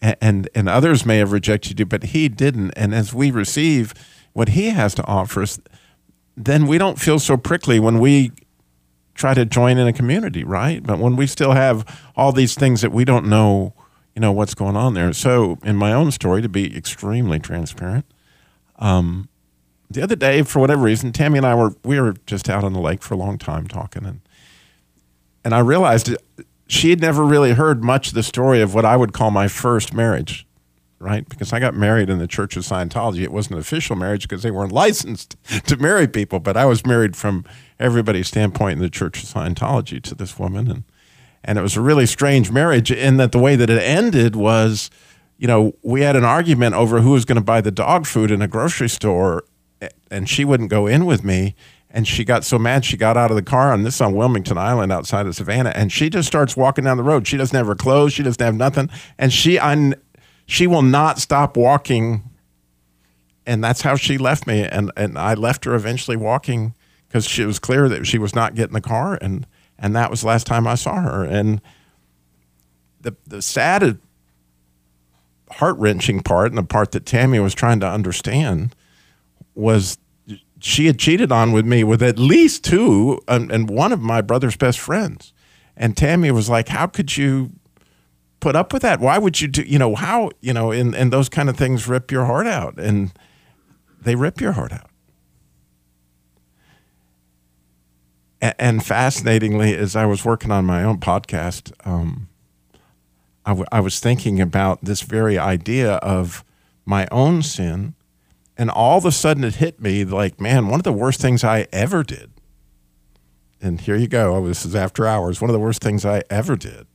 And 0.01 0.17
and, 0.21 0.49
and 0.55 0.69
others 0.69 1.05
may 1.05 1.19
have 1.19 1.33
rejected 1.33 1.81
you 1.81 1.87
but 1.87 2.05
he 2.05 2.29
didn't. 2.29 2.73
And 2.73 2.95
as 2.95 3.13
we 3.13 3.31
receive 3.31 3.95
what 4.33 4.51
he 4.51 4.71
has 4.71 4.95
to 4.95 5.05
offer 5.07 5.43
us 5.43 5.59
then 6.37 6.67
we 6.67 6.79
don't 6.79 6.99
feel 6.99 7.19
so 7.19 7.37
prickly 7.37 7.79
when 7.79 7.99
we 7.99 8.33
try 9.15 9.35
to 9.35 9.45
join 9.45 9.77
in 9.79 9.87
a 9.87 9.93
community, 9.93 10.45
right? 10.45 10.83
But 10.83 10.99
when 10.99 11.17
we 11.17 11.27
still 11.27 11.53
have 11.53 11.85
all 12.17 12.33
these 12.33 12.55
things 12.55 12.81
that 12.81 12.93
we 12.93 13.05
don't 13.05 13.27
know, 13.27 13.75
you 14.15 14.21
know, 14.21 14.33
what's 14.33 14.55
going 14.55 14.77
on 14.77 14.95
there. 14.95 15.13
So, 15.13 15.59
in 15.63 15.77
my 15.77 15.93
own 15.93 16.11
story, 16.11 16.43
to 16.43 16.49
be 16.49 16.77
extremely 16.77 17.39
transparent, 17.39 18.07
um, 18.79 19.29
the 19.91 20.03
other 20.03 20.17
day, 20.17 20.43
for 20.43 20.61
whatever 20.61 20.83
reason, 20.83 21.13
Tammy 21.13 21.39
and 21.39 21.47
I 21.47 21.55
were 21.55 21.75
we 21.85 22.01
were 22.01 22.15
just 22.27 22.49
out 22.49 22.65
on 22.65 22.73
the 22.73 22.81
lake 22.81 23.03
for 23.03 23.15
a 23.15 23.17
long 23.17 23.39
time 23.39 23.67
talking, 23.67 24.05
and 24.07 24.21
and 25.45 25.55
I 25.55 25.59
realized 25.59 26.15
she 26.69 26.91
had 26.91 27.01
never 27.01 27.25
really 27.25 27.53
heard 27.53 27.83
much 27.83 28.09
of 28.09 28.15
the 28.15 28.23
story 28.23 28.61
of 28.61 28.73
what 28.73 28.85
I 28.85 28.97
would 28.97 29.13
call 29.13 29.31
my 29.31 29.49
first 29.49 29.93
marriage 29.93 30.47
right? 31.01 31.27
Because 31.29 31.53
I 31.53 31.59
got 31.59 31.75
married 31.75 32.11
in 32.11 32.19
the 32.19 32.27
Church 32.29 32.57
of 32.57 32.63
Scientology. 32.63 33.23
It 33.23 33.33
wasn't 33.33 33.55
an 33.55 33.61
official 33.61 33.97
marriage 33.97 34.23
because 34.23 34.43
they 34.43 34.51
weren't 34.51 34.73
licensed 34.85 35.37
to 35.67 35.77
marry 35.79 36.07
people, 36.07 36.39
but 36.39 36.57
I 36.57 36.67
was 36.67 36.87
married 36.87 37.17
from 37.17 37.45
everybody's 37.81 38.29
standpoint 38.29 38.75
in 38.75 38.83
the 38.83 38.91
Church 38.91 39.23
of 39.23 39.29
Scientology 39.29 40.01
to 40.03 40.15
this 40.15 40.39
woman, 40.39 40.71
and 40.71 40.85
and 41.43 41.59
it 41.59 41.63
was 41.63 41.75
a 41.75 41.81
really 41.81 42.05
strange 42.05 42.51
marriage 42.51 42.93
in 42.93 43.17
that 43.17 43.33
the 43.33 43.39
way 43.39 43.57
that 43.57 43.71
it 43.71 43.81
ended 43.83 44.37
was, 44.37 44.91
you 45.39 45.47
know, 45.47 45.75
we 45.83 46.03
had 46.03 46.15
an 46.15 46.25
argument 46.25 46.75
over 46.75 47.01
who 47.01 47.13
was 47.13 47.25
going 47.25 47.37
to 47.37 47.43
buy 47.43 47.63
the 47.63 47.71
dog 47.71 48.07
food 48.07 48.31
in 48.31 48.43
a 48.43 48.47
grocery 48.47 48.91
store, 48.91 49.45
and 50.11 50.29
she 50.29 50.45
wouldn't 50.45 50.69
go 50.69 50.87
in 50.87 51.07
with 51.07 51.25
me. 51.25 51.55
And 51.93 52.07
she 52.07 52.25
got 52.25 52.45
so 52.45 52.57
mad, 52.57 52.85
she 52.85 52.97
got 52.97 53.17
out 53.17 53.31
of 53.31 53.37
the 53.37 53.43
car, 53.43 53.73
on 53.73 53.83
this 53.83 54.01
on 54.01 54.15
Wilmington 54.15 54.57
Island 54.57 54.93
outside 54.93 55.27
of 55.27 55.35
Savannah, 55.35 55.73
and 55.75 55.91
she 55.91 56.09
just 56.09 56.29
starts 56.29 56.57
walking 56.57 56.85
down 56.85 56.99
the 56.99 57.03
road. 57.03 57.27
She 57.27 57.37
doesn't 57.37 57.57
have 57.57 57.67
her 57.67 57.75
clothes, 57.75 58.13
she 58.13 58.23
doesn't 58.23 58.45
have 58.45 58.55
nothing, 58.55 58.91
and 59.19 59.33
she, 59.33 59.59
I, 59.59 59.95
she 60.51 60.67
will 60.67 60.83
not 60.83 61.21
stop 61.21 61.57
walking. 61.57 62.25
And 63.47 63.63
that's 63.63 63.83
how 63.83 63.95
she 63.95 64.19
left 64.19 64.49
me. 64.49 64.65
And 64.65 64.91
and 64.97 65.17
I 65.17 65.35
left 65.35 65.65
her 65.65 65.77
eventually 65.77 66.17
walking 66.17 66.75
because 67.07 67.25
she 67.25 67.45
was 67.45 67.61
clear 67.61 67.89
that 67.89 68.05
she 68.05 68.19
was 68.19 68.35
not 68.35 68.57
getting 68.57 68.75
the 68.75 68.81
car. 68.81 69.17
And 69.21 69.47
and 69.79 69.95
that 69.95 70.11
was 70.11 70.23
the 70.23 70.27
last 70.27 70.49
time 70.49 70.67
I 70.67 70.75
saw 70.75 71.01
her. 71.03 71.25
And 71.25 71.63
the 73.01 73.15
the 73.29 73.41
sad 73.41 73.99
heart-wrenching 75.53 76.23
part 76.23 76.49
and 76.49 76.59
the 76.59 76.65
part 76.65 76.91
that 76.93 77.07
Tammy 77.07 77.39
was 77.39 77.55
trying 77.55 77.79
to 77.81 77.87
understand 77.87 78.75
was 79.55 79.99
she 80.59 80.87
had 80.87 80.99
cheated 80.99 81.31
on 81.31 81.53
with 81.53 81.65
me 81.65 81.85
with 81.85 82.03
at 82.03 82.19
least 82.19 82.65
two 82.65 83.21
and, 83.29 83.53
and 83.53 83.71
one 83.71 83.93
of 83.93 84.01
my 84.01 84.21
brother's 84.21 84.57
best 84.57 84.81
friends. 84.81 85.33
And 85.77 85.97
Tammy 85.97 86.33
was 86.33 86.49
like 86.49 86.69
how 86.69 86.89
could 86.89 87.17
you 87.17 87.53
put 88.41 88.57
up 88.57 88.73
with 88.73 88.83
that? 88.83 89.01
Why 89.01 89.19
would 89.19 89.41
you 89.41 89.49
do, 89.49 89.63
you 89.63 89.79
know, 89.79 89.95
how, 89.95 90.31
you 90.41 90.53
know, 90.53 90.73
and, 90.73 90.95
and 90.95 91.13
those 91.13 91.29
kind 91.29 91.49
of 91.49 91.57
things 91.57 91.87
rip 91.87 92.11
your 92.11 92.25
heart 92.25 92.47
out 92.47 92.79
and 92.79 93.13
they 94.01 94.15
rip 94.15 94.41
your 94.41 94.53
heart 94.53 94.73
out. 94.73 94.91
And, 98.59 98.83
fascinatingly, 98.83 99.77
as 99.77 99.95
I 99.95 100.07
was 100.07 100.25
working 100.25 100.51
on 100.51 100.65
my 100.65 100.83
own 100.83 100.99
podcast, 100.99 101.73
um, 101.87 102.29
I, 103.45 103.51
w- 103.51 103.67
I 103.71 103.81
was 103.81 104.01
thinking 104.01 104.41
about 104.41 104.83
this 104.83 105.03
very 105.03 105.39
idea 105.39 105.97
of 105.97 106.43
my 106.87 107.07
own 107.13 107.43
sin. 107.43 107.95
And 108.57 108.71
all 108.71 108.97
of 108.97 109.05
a 109.05 109.13
sudden 109.13 109.45
it 109.45 109.57
hit 109.57 109.83
me 109.83 110.07
like, 110.07 110.41
man, 110.41 110.69
one 110.69 110.81
of 110.81 110.85
the 110.85 110.93
worst 110.93 111.21
things 111.21 111.45
I 111.45 111.67
ever 111.71 112.03
did. 112.03 112.31
And 113.61 113.79
here 113.79 113.97
you 113.97 114.09
go. 114.09 114.35
Oh, 114.35 114.47
this 114.47 114.65
is 114.65 114.75
after 114.75 115.07
hours. 115.07 115.43
One 115.43 115.51
of 115.51 115.55
the 115.55 115.61
worst 115.61 115.83
things 115.83 116.07
I 116.07 116.23
ever 116.31 116.57
did 116.57 116.87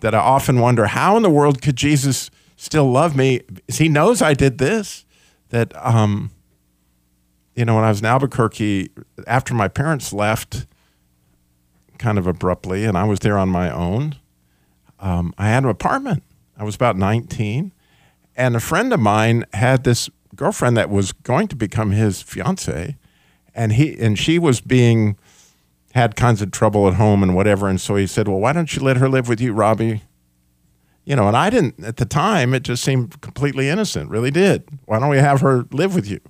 that 0.00 0.14
I 0.14 0.18
often 0.18 0.60
wonder 0.60 0.86
how 0.86 1.16
in 1.16 1.22
the 1.22 1.30
world 1.30 1.62
could 1.62 1.76
Jesus 1.76 2.30
still 2.56 2.90
love 2.90 3.16
me? 3.16 3.40
He 3.68 3.88
knows 3.88 4.22
I 4.22 4.34
did 4.34 4.58
this. 4.58 5.04
That, 5.50 5.72
um, 5.76 6.30
you 7.54 7.64
know, 7.64 7.76
when 7.76 7.84
I 7.84 7.88
was 7.88 8.00
in 8.00 8.06
Albuquerque, 8.06 8.90
after 9.26 9.54
my 9.54 9.68
parents 9.68 10.12
left 10.12 10.66
kind 11.98 12.18
of 12.18 12.26
abruptly, 12.26 12.84
and 12.84 12.98
I 12.98 13.04
was 13.04 13.20
there 13.20 13.38
on 13.38 13.48
my 13.48 13.70
own, 13.70 14.16
um, 14.98 15.32
I 15.38 15.48
had 15.48 15.64
an 15.64 15.70
apartment. 15.70 16.22
I 16.58 16.64
was 16.64 16.74
about 16.74 16.96
19. 16.96 17.72
And 18.36 18.56
a 18.56 18.60
friend 18.60 18.92
of 18.92 19.00
mine 19.00 19.44
had 19.54 19.84
this 19.84 20.10
girlfriend 20.34 20.76
that 20.76 20.90
was 20.90 21.12
going 21.12 21.48
to 21.48 21.56
become 21.56 21.92
his 21.92 22.22
fiance. 22.22 22.96
And 23.54 23.72
he 23.72 23.98
and 23.98 24.18
she 24.18 24.38
was 24.38 24.60
being 24.60 25.16
had 25.96 26.14
kinds 26.14 26.42
of 26.42 26.50
trouble 26.50 26.86
at 26.86 26.94
home 26.94 27.22
and 27.22 27.34
whatever. 27.34 27.68
And 27.68 27.80
so 27.80 27.96
he 27.96 28.06
said, 28.06 28.28
Well, 28.28 28.38
why 28.38 28.52
don't 28.52 28.74
you 28.76 28.82
let 28.82 28.98
her 28.98 29.08
live 29.08 29.28
with 29.28 29.40
you, 29.40 29.52
Robbie? 29.52 30.02
You 31.04 31.16
know, 31.16 31.26
and 31.26 31.36
I 31.36 31.50
didn't, 31.50 31.82
at 31.84 31.96
the 31.96 32.04
time, 32.04 32.52
it 32.52 32.64
just 32.64 32.82
seemed 32.82 33.20
completely 33.20 33.68
innocent, 33.68 34.10
really 34.10 34.30
did. 34.30 34.64
Why 34.84 34.98
don't 34.98 35.08
we 35.08 35.18
have 35.18 35.40
her 35.40 35.64
live 35.70 35.94
with 35.94 36.06
you? 36.06 36.20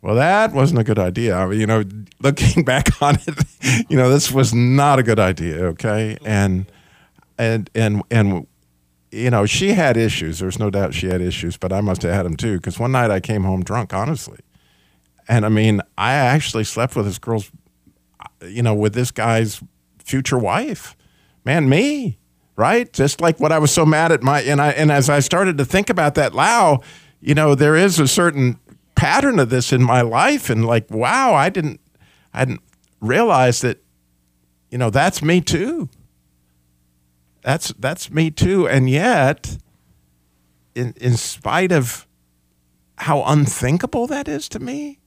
Well, 0.00 0.14
that 0.14 0.52
wasn't 0.52 0.78
a 0.78 0.84
good 0.84 0.98
idea. 0.98 1.36
I 1.36 1.46
mean, 1.46 1.58
you 1.58 1.66
know, 1.66 1.82
looking 2.20 2.64
back 2.72 3.02
on 3.02 3.16
it, 3.26 3.86
you 3.88 3.96
know, 3.96 4.10
this 4.10 4.30
was 4.30 4.54
not 4.54 4.98
a 4.98 5.02
good 5.02 5.18
idea, 5.18 5.64
okay? 5.66 6.18
And, 6.24 6.70
and, 7.38 7.70
and, 7.74 8.02
and, 8.10 8.46
you 9.10 9.30
know, 9.30 9.46
she 9.46 9.72
had 9.72 9.96
issues. 9.96 10.38
There's 10.38 10.58
no 10.58 10.70
doubt 10.70 10.94
she 10.94 11.06
had 11.06 11.20
issues, 11.20 11.56
but 11.56 11.72
I 11.72 11.80
must 11.80 12.02
have 12.02 12.12
had 12.12 12.26
them 12.26 12.36
too. 12.36 12.58
Because 12.58 12.78
one 12.78 12.92
night 12.92 13.10
I 13.10 13.20
came 13.20 13.42
home 13.42 13.64
drunk, 13.64 13.92
honestly. 13.92 14.38
And 15.28 15.44
I 15.44 15.48
mean, 15.48 15.80
I 15.96 16.12
actually 16.12 16.64
slept 16.64 16.94
with 16.94 17.06
this 17.06 17.18
girl's 17.18 17.50
you 18.42 18.62
know, 18.62 18.74
with 18.74 18.94
this 18.94 19.10
guy's 19.10 19.62
future 19.98 20.38
wife. 20.38 20.96
Man, 21.44 21.68
me, 21.68 22.18
right? 22.56 22.92
Just 22.92 23.20
like 23.20 23.40
what 23.40 23.52
I 23.52 23.58
was 23.58 23.70
so 23.70 23.86
mad 23.86 24.12
at 24.12 24.22
my 24.22 24.42
and 24.42 24.60
I 24.60 24.70
and 24.70 24.90
as 24.90 25.08
I 25.08 25.20
started 25.20 25.58
to 25.58 25.64
think 25.64 25.88
about 25.88 26.14
that, 26.16 26.34
wow, 26.34 26.80
you 27.20 27.34
know, 27.34 27.54
there 27.54 27.76
is 27.76 27.98
a 27.98 28.08
certain 28.08 28.58
pattern 28.94 29.38
of 29.38 29.48
this 29.48 29.72
in 29.72 29.82
my 29.82 30.00
life, 30.02 30.50
and 30.50 30.66
like, 30.66 30.90
wow, 30.90 31.32
I 31.34 31.48
didn't, 31.48 31.80
I 32.34 32.44
didn't 32.44 32.62
realize 33.00 33.60
that, 33.60 33.82
you 34.70 34.78
know, 34.78 34.90
that's 34.90 35.22
me 35.22 35.40
too. 35.40 35.88
That's 37.42 37.72
that's 37.78 38.10
me 38.10 38.30
too, 38.30 38.68
and 38.68 38.90
yet, 38.90 39.58
in 40.74 40.94
in 41.00 41.16
spite 41.16 41.72
of 41.72 42.06
how 42.96 43.22
unthinkable 43.22 44.08
that 44.08 44.26
is 44.26 44.48
to 44.50 44.58
me, 44.58 44.98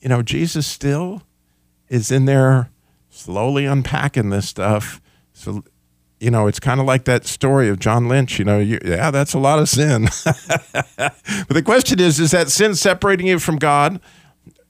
you 0.00 0.08
know, 0.10 0.22
Jesus 0.22 0.66
still 0.66 1.22
is 1.90 2.10
in 2.10 2.24
there 2.24 2.70
slowly 3.10 3.66
unpacking 3.66 4.30
this 4.30 4.48
stuff. 4.48 5.02
So, 5.34 5.64
you 6.20 6.30
know, 6.30 6.46
it's 6.46 6.60
kind 6.60 6.80
of 6.80 6.86
like 6.86 7.04
that 7.04 7.26
story 7.26 7.68
of 7.68 7.78
John 7.78 8.08
Lynch. 8.08 8.38
You 8.38 8.44
know, 8.44 8.58
you, 8.58 8.78
yeah, 8.82 9.10
that's 9.10 9.34
a 9.34 9.38
lot 9.38 9.58
of 9.58 9.68
sin. 9.68 10.04
but 10.24 11.48
the 11.48 11.62
question 11.62 12.00
is, 12.00 12.18
is 12.20 12.30
that 12.30 12.48
sin 12.48 12.74
separating 12.74 13.26
you 13.26 13.38
from 13.38 13.56
God? 13.56 14.00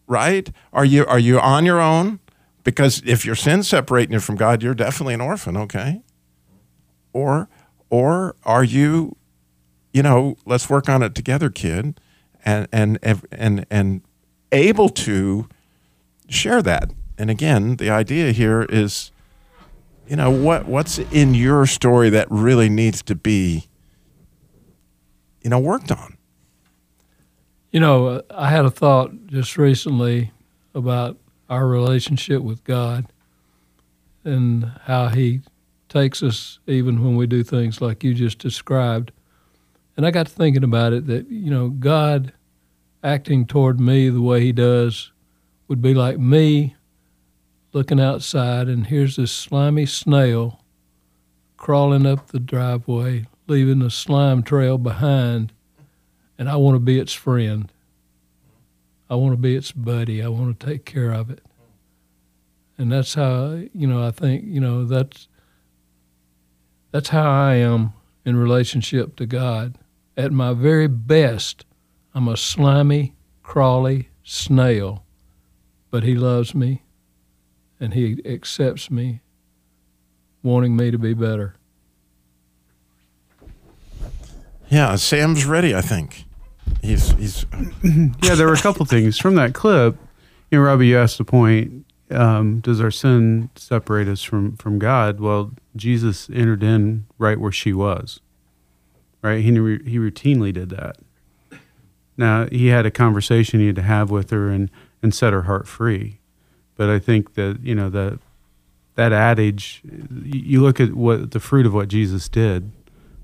Right? 0.08 0.50
Are 0.72 0.84
you 0.84 1.06
are 1.06 1.18
you 1.18 1.38
on 1.38 1.64
your 1.64 1.80
own? 1.80 2.18
Because 2.64 3.02
if 3.06 3.24
your 3.24 3.36
sin 3.36 3.62
separating 3.62 4.14
you 4.14 4.20
from 4.20 4.36
God, 4.36 4.62
you're 4.62 4.74
definitely 4.74 5.14
an 5.14 5.20
orphan. 5.20 5.56
Okay. 5.56 6.02
Or 7.12 7.48
or 7.90 8.34
are 8.44 8.64
you, 8.64 9.16
you 9.92 10.02
know, 10.02 10.36
let's 10.46 10.68
work 10.68 10.88
on 10.88 11.02
it 11.02 11.14
together, 11.14 11.50
kid, 11.50 12.00
and 12.44 12.66
and 12.72 12.98
and 13.30 13.66
and 13.70 14.02
able 14.52 14.88
to 14.88 15.48
share 16.28 16.62
that 16.62 16.90
and 17.20 17.28
again, 17.28 17.76
the 17.76 17.90
idea 17.90 18.32
here 18.32 18.62
is, 18.62 19.12
you 20.08 20.16
know, 20.16 20.30
what 20.30 20.64
what's 20.64 20.98
in 20.98 21.34
your 21.34 21.66
story 21.66 22.08
that 22.08 22.26
really 22.30 22.70
needs 22.70 23.02
to 23.02 23.14
be, 23.14 23.68
you 25.42 25.50
know, 25.50 25.58
worked 25.58 25.92
on. 25.92 26.16
You 27.72 27.80
know, 27.80 28.06
uh, 28.06 28.22
I 28.30 28.48
had 28.48 28.64
a 28.64 28.70
thought 28.70 29.26
just 29.26 29.58
recently 29.58 30.32
about 30.74 31.18
our 31.50 31.66
relationship 31.66 32.40
with 32.40 32.64
God 32.64 33.12
and 34.24 34.72
how 34.84 35.08
He 35.08 35.42
takes 35.90 36.22
us 36.22 36.58
even 36.66 37.04
when 37.04 37.16
we 37.16 37.26
do 37.26 37.42
things 37.42 37.82
like 37.82 38.02
you 38.02 38.14
just 38.14 38.38
described. 38.38 39.12
And 39.94 40.06
I 40.06 40.10
got 40.10 40.26
to 40.26 40.32
thinking 40.32 40.64
about 40.64 40.94
it 40.94 41.06
that, 41.08 41.28
you 41.28 41.50
know, 41.50 41.68
God 41.68 42.32
acting 43.04 43.44
toward 43.44 43.78
me 43.78 44.08
the 44.08 44.22
way 44.22 44.40
He 44.40 44.52
does 44.52 45.12
would 45.68 45.82
be 45.82 45.92
like 45.92 46.18
me 46.18 46.76
looking 47.72 48.00
outside, 48.00 48.68
and 48.68 48.86
here's 48.86 49.16
this 49.16 49.32
slimy 49.32 49.86
snail 49.86 50.60
crawling 51.56 52.06
up 52.06 52.28
the 52.28 52.40
driveway, 52.40 53.26
leaving 53.46 53.82
a 53.82 53.90
slime 53.90 54.42
trail 54.42 54.78
behind, 54.78 55.52
and 56.38 56.48
I 56.48 56.56
want 56.56 56.74
to 56.74 56.80
be 56.80 56.98
its 56.98 57.12
friend. 57.12 57.70
I 59.10 59.14
want 59.16 59.34
to 59.34 59.36
be 59.36 59.56
its 59.56 59.70
buddy. 59.72 60.22
I 60.22 60.28
want 60.28 60.58
to 60.58 60.66
take 60.66 60.84
care 60.84 61.12
of 61.12 61.30
it. 61.30 61.42
And 62.78 62.90
that's 62.90 63.14
how 63.14 63.60
you 63.74 63.86
know. 63.86 64.06
I 64.06 64.10
think 64.10 64.44
you 64.46 64.60
know 64.60 64.86
that's 64.86 65.28
that's 66.92 67.10
how 67.10 67.30
I 67.30 67.56
am 67.56 67.92
in 68.24 68.36
relationship 68.36 69.16
to 69.16 69.26
God. 69.26 69.76
At 70.16 70.32
my 70.32 70.54
very 70.54 70.86
best, 70.86 71.66
I'm 72.14 72.26
a 72.26 72.36
slimy, 72.36 73.14
crawly 73.42 74.08
snail, 74.22 75.04
but 75.90 76.04
He 76.04 76.14
loves 76.14 76.54
me, 76.54 76.82
and 77.80 77.94
He 77.94 78.20
accepts 78.24 78.90
me, 78.90 79.20
wanting 80.42 80.76
me 80.76 80.90
to 80.90 80.98
be 80.98 81.14
better. 81.14 81.56
Yeah, 84.68 84.94
Sam's 84.94 85.44
ready. 85.46 85.74
I 85.74 85.80
think 85.80 86.24
he's 86.80 87.10
he's. 87.12 87.44
yeah, 88.22 88.34
there 88.36 88.46
were 88.46 88.54
a 88.54 88.60
couple 88.60 88.86
things 88.86 89.18
from 89.18 89.34
that 89.34 89.52
clip. 89.52 89.96
You 90.50 90.58
know, 90.58 90.64
Robbie, 90.64 90.88
you 90.88 90.98
asked 90.98 91.18
the 91.18 91.24
point: 91.24 91.84
um, 92.10 92.60
Does 92.60 92.80
our 92.80 92.92
sin 92.92 93.50
separate 93.56 94.06
us 94.06 94.22
from 94.22 94.56
from 94.56 94.78
God? 94.78 95.18
Well, 95.18 95.52
Jesus 95.74 96.30
entered 96.30 96.62
in 96.62 97.06
right 97.18 97.38
where 97.40 97.52
she 97.52 97.72
was. 97.72 98.20
Right, 99.22 99.42
he 99.42 99.50
he 99.50 99.98
routinely 99.98 100.52
did 100.52 100.70
that. 100.70 100.96
Now 102.16 102.46
he 102.46 102.68
had 102.68 102.86
a 102.86 102.90
conversation 102.90 103.60
he 103.60 103.66
had 103.66 103.76
to 103.76 103.82
have 103.82 104.10
with 104.10 104.30
her 104.30 104.50
and 104.50 104.70
and 105.02 105.14
set 105.14 105.32
her 105.32 105.42
heart 105.42 105.66
free. 105.66 106.19
But 106.80 106.88
I 106.88 106.98
think 106.98 107.34
that 107.34 107.58
you 107.62 107.74
know 107.74 107.90
that 107.90 108.18
that 108.94 109.12
adage, 109.12 109.82
you 110.24 110.62
look 110.62 110.80
at 110.80 110.94
what 110.94 111.32
the 111.32 111.40
fruit 111.40 111.66
of 111.66 111.74
what 111.74 111.88
Jesus 111.88 112.26
did 112.28 112.72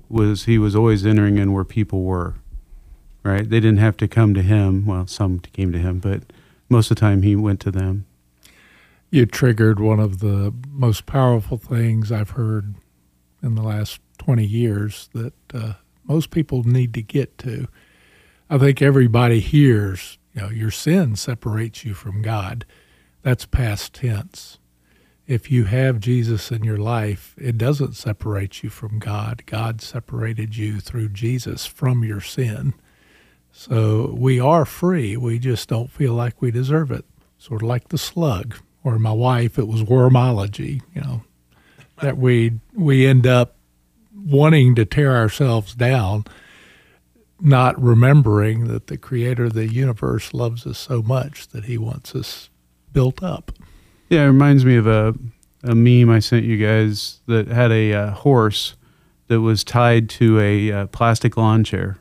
was 0.09 0.45
he 0.45 0.57
was 0.57 0.75
always 0.75 1.05
entering 1.05 1.37
in 1.37 1.51
where 1.51 1.63
people 1.63 2.03
were 2.03 2.35
right? 3.27 3.49
They 3.49 3.59
didn't 3.59 3.79
have 3.79 3.97
to 3.97 4.07
come 4.07 4.33
to 4.33 4.41
him. 4.41 4.85
Well, 4.85 5.05
some 5.07 5.39
came 5.39 5.71
to 5.73 5.79
him, 5.79 5.99
but 5.99 6.23
most 6.69 6.89
of 6.89 6.95
the 6.95 7.01
time 7.01 7.21
he 7.21 7.35
went 7.35 7.59
to 7.61 7.71
them. 7.71 8.05
You 9.09 9.25
triggered 9.25 9.79
one 9.79 9.99
of 9.99 10.19
the 10.19 10.53
most 10.69 11.05
powerful 11.05 11.57
things 11.57 12.11
I've 12.11 12.31
heard 12.31 12.75
in 13.43 13.55
the 13.55 13.61
last 13.61 13.99
20 14.19 14.45
years 14.45 15.09
that 15.13 15.33
uh, 15.53 15.73
most 16.05 16.29
people 16.29 16.63
need 16.63 16.93
to 16.93 17.01
get 17.01 17.37
to. 17.39 17.67
I 18.49 18.57
think 18.57 18.81
everybody 18.81 19.39
hears, 19.39 20.17
you 20.33 20.41
know, 20.41 20.49
your 20.49 20.71
sin 20.71 21.15
separates 21.15 21.83
you 21.83 21.93
from 21.93 22.21
God. 22.21 22.65
That's 23.27 23.45
past 23.45 23.95
tense. 23.95 24.57
If 25.27 25.51
you 25.51 25.65
have 25.65 25.99
Jesus 25.99 26.49
in 26.49 26.63
your 26.63 26.77
life, 26.77 27.35
it 27.37 27.57
doesn't 27.57 27.97
separate 27.97 28.63
you 28.63 28.69
from 28.69 28.99
God. 28.99 29.43
God 29.45 29.81
separated 29.81 30.55
you 30.55 30.79
through 30.79 31.09
Jesus 31.09 31.65
from 31.65 32.05
your 32.05 32.21
sin. 32.21 32.73
So 33.51 34.15
we 34.17 34.39
are 34.39 34.63
free. 34.63 35.17
We 35.17 35.39
just 35.39 35.67
don't 35.67 35.91
feel 35.91 36.13
like 36.13 36.41
we 36.41 36.51
deserve 36.51 36.89
it. 36.89 37.03
Sort 37.37 37.63
of 37.63 37.67
like 37.67 37.89
the 37.89 37.97
slug, 37.97 38.55
or 38.81 38.97
my 38.97 39.11
wife, 39.11 39.59
it 39.59 39.67
was 39.67 39.83
wormology, 39.83 40.81
you 40.95 41.01
know, 41.01 41.25
that 42.01 42.17
we 42.17 42.61
we 42.73 43.05
end 43.05 43.27
up 43.27 43.57
wanting 44.15 44.73
to 44.75 44.85
tear 44.85 45.17
ourselves 45.17 45.75
down, 45.75 46.23
not 47.41 47.77
remembering 47.77 48.67
that 48.69 48.87
the 48.87 48.97
creator 48.97 49.43
of 49.43 49.53
the 49.53 49.67
universe 49.67 50.33
loves 50.33 50.65
us 50.65 50.77
so 50.77 51.01
much 51.01 51.49
that 51.49 51.65
he 51.65 51.77
wants 51.77 52.15
us 52.15 52.49
built 52.97 53.23
up. 53.23 53.51
Yeah, 54.09 54.23
it 54.23 54.27
reminds 54.27 54.65
me 54.65 54.75
of 54.75 54.87
a, 54.87 55.13
a 55.63 55.75
meme 55.75 56.09
I 56.09 56.19
sent 56.19 56.45
you 56.45 56.57
guys 56.57 57.19
that 57.27 57.47
had 57.47 57.71
a 57.71 57.93
uh, 57.93 58.11
horse 58.11 58.75
that 59.27 59.41
was 59.41 59.63
tied 59.63 60.09
to 60.09 60.39
a 60.39 60.71
uh, 60.71 60.87
plastic 60.87 61.37
lawn 61.37 61.63
chair 61.63 61.99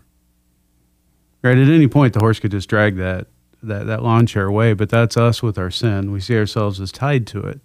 right? 1.47 1.59
At 1.59 1.69
any 1.69 1.87
point, 1.87 2.13
the 2.13 2.21
horse 2.21 2.41
could 2.41 2.51
just 2.51 2.69
drag 2.69 2.97
that 2.97 3.29
that 3.63 3.87
that 3.87 4.03
lawn 4.03 4.27
chair 4.27 4.47
away. 4.47 4.73
But 4.75 4.91
that's 4.91 5.17
us 5.17 5.43
with 5.43 5.59
our 5.59 5.71
sin. 5.71 6.13
We 6.13 6.21
see 6.21 6.37
ourselves 6.37 6.81
as 6.81 6.93
tied 6.93 7.27
to 7.29 7.41
it, 7.41 7.61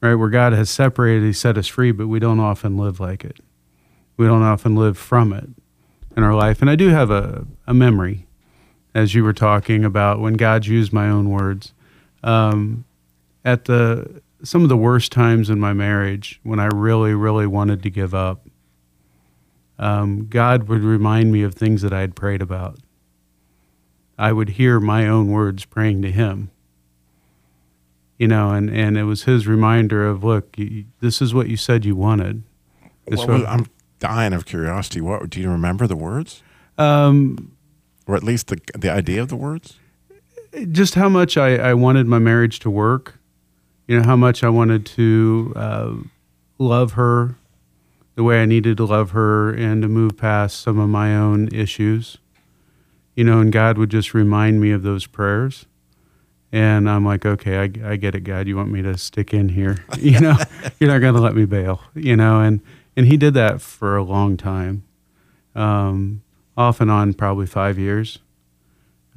right? 0.00 0.14
Where 0.14 0.30
God 0.30 0.52
has 0.52 0.70
separated, 0.70 1.24
He 1.24 1.32
set 1.32 1.58
us 1.58 1.66
free, 1.66 1.92
but 1.92 2.08
we 2.08 2.18
don't 2.18 2.40
often 2.40 2.76
live 2.76 3.00
like 3.00 3.24
it. 3.24 3.40
We 4.16 4.26
don't 4.26 4.42
often 4.42 4.76
live 4.76 4.96
from 4.96 5.32
it 5.32 5.48
in 6.16 6.22
our 6.22 6.34
life. 6.34 6.60
And 6.60 6.70
I 6.70 6.76
do 6.76 6.88
have 6.88 7.10
a, 7.10 7.46
a 7.66 7.74
memory, 7.74 8.26
as 8.94 9.14
you 9.14 9.22
were 9.22 9.32
talking 9.32 9.84
about 9.84 10.20
when 10.20 10.34
God 10.34 10.66
used 10.66 10.92
my 10.92 11.08
own 11.08 11.30
words. 11.30 11.72
Um, 12.22 12.84
at 13.44 13.64
the 13.66 14.22
some 14.42 14.62
of 14.62 14.68
the 14.68 14.76
worst 14.76 15.12
times 15.12 15.50
in 15.50 15.58
my 15.58 15.72
marriage, 15.72 16.40
when 16.42 16.60
I 16.60 16.66
really, 16.66 17.14
really 17.14 17.46
wanted 17.46 17.82
to 17.82 17.90
give 17.90 18.14
up, 18.14 18.46
um, 19.78 20.26
God 20.28 20.68
would 20.68 20.82
remind 20.82 21.32
me 21.32 21.42
of 21.42 21.54
things 21.54 21.82
that 21.82 21.92
I 21.92 22.00
had 22.00 22.14
prayed 22.14 22.42
about. 22.42 22.78
I 24.16 24.32
would 24.32 24.50
hear 24.50 24.80
my 24.80 25.06
own 25.06 25.28
words 25.28 25.64
praying 25.64 26.02
to 26.02 26.10
Him. 26.10 26.50
You 28.16 28.28
know, 28.28 28.50
and, 28.50 28.68
and 28.68 28.98
it 28.98 29.04
was 29.04 29.24
His 29.24 29.46
reminder 29.46 30.06
of, 30.06 30.24
look, 30.24 30.58
you, 30.58 30.86
this 31.00 31.22
is 31.22 31.32
what 31.32 31.48
you 31.48 31.56
said 31.56 31.84
you 31.84 31.94
wanted. 31.94 32.42
This 33.06 33.24
was, 33.24 33.44
I'm 33.44 33.66
dying 34.00 34.32
of 34.32 34.44
curiosity. 34.44 35.00
What 35.00 35.30
do 35.30 35.40
you 35.40 35.50
remember 35.50 35.86
the 35.86 35.96
words? 35.96 36.42
Um, 36.76 37.56
or 38.06 38.16
at 38.16 38.22
least 38.22 38.48
the 38.48 38.60
the 38.76 38.90
idea 38.90 39.20
of 39.20 39.28
the 39.28 39.36
words? 39.36 39.78
Just 40.72 40.94
how 40.94 41.08
much 41.08 41.36
I, 41.36 41.56
I 41.56 41.74
wanted 41.74 42.06
my 42.06 42.18
marriage 42.18 42.58
to 42.60 42.70
work. 42.70 43.18
You 43.86 43.98
know, 43.98 44.04
how 44.04 44.16
much 44.16 44.44
I 44.44 44.48
wanted 44.48 44.84
to 44.86 45.52
uh, 45.56 45.92
love 46.58 46.92
her 46.92 47.36
the 48.14 48.24
way 48.24 48.42
I 48.42 48.46
needed 48.46 48.76
to 48.78 48.84
love 48.84 49.12
her 49.12 49.52
and 49.54 49.80
to 49.82 49.88
move 49.88 50.16
past 50.16 50.60
some 50.60 50.78
of 50.78 50.88
my 50.88 51.16
own 51.16 51.48
issues. 51.54 52.18
You 53.14 53.24
know, 53.24 53.40
and 53.40 53.52
God 53.52 53.78
would 53.78 53.90
just 53.90 54.12
remind 54.14 54.60
me 54.60 54.72
of 54.72 54.82
those 54.82 55.06
prayers. 55.06 55.66
And 56.50 56.88
I'm 56.88 57.04
like, 57.04 57.26
okay, 57.26 57.58
I, 57.58 57.92
I 57.92 57.96
get 57.96 58.14
it, 58.14 58.20
God. 58.20 58.48
You 58.48 58.56
want 58.56 58.70
me 58.70 58.82
to 58.82 58.96
stick 58.98 59.32
in 59.34 59.50
here? 59.50 59.84
You 59.98 60.18
know, 60.20 60.36
you're 60.80 60.90
not 60.90 61.00
going 61.00 61.14
to 61.14 61.20
let 61.20 61.34
me 61.34 61.44
bail, 61.44 61.82
you 61.94 62.16
know? 62.16 62.40
And, 62.40 62.60
and 62.96 63.06
He 63.06 63.16
did 63.16 63.34
that 63.34 63.60
for 63.60 63.96
a 63.96 64.02
long 64.02 64.36
time, 64.36 64.84
um, 65.54 66.22
off 66.56 66.80
and 66.80 66.90
on, 66.90 67.14
probably 67.14 67.46
five 67.46 67.78
years. 67.78 68.18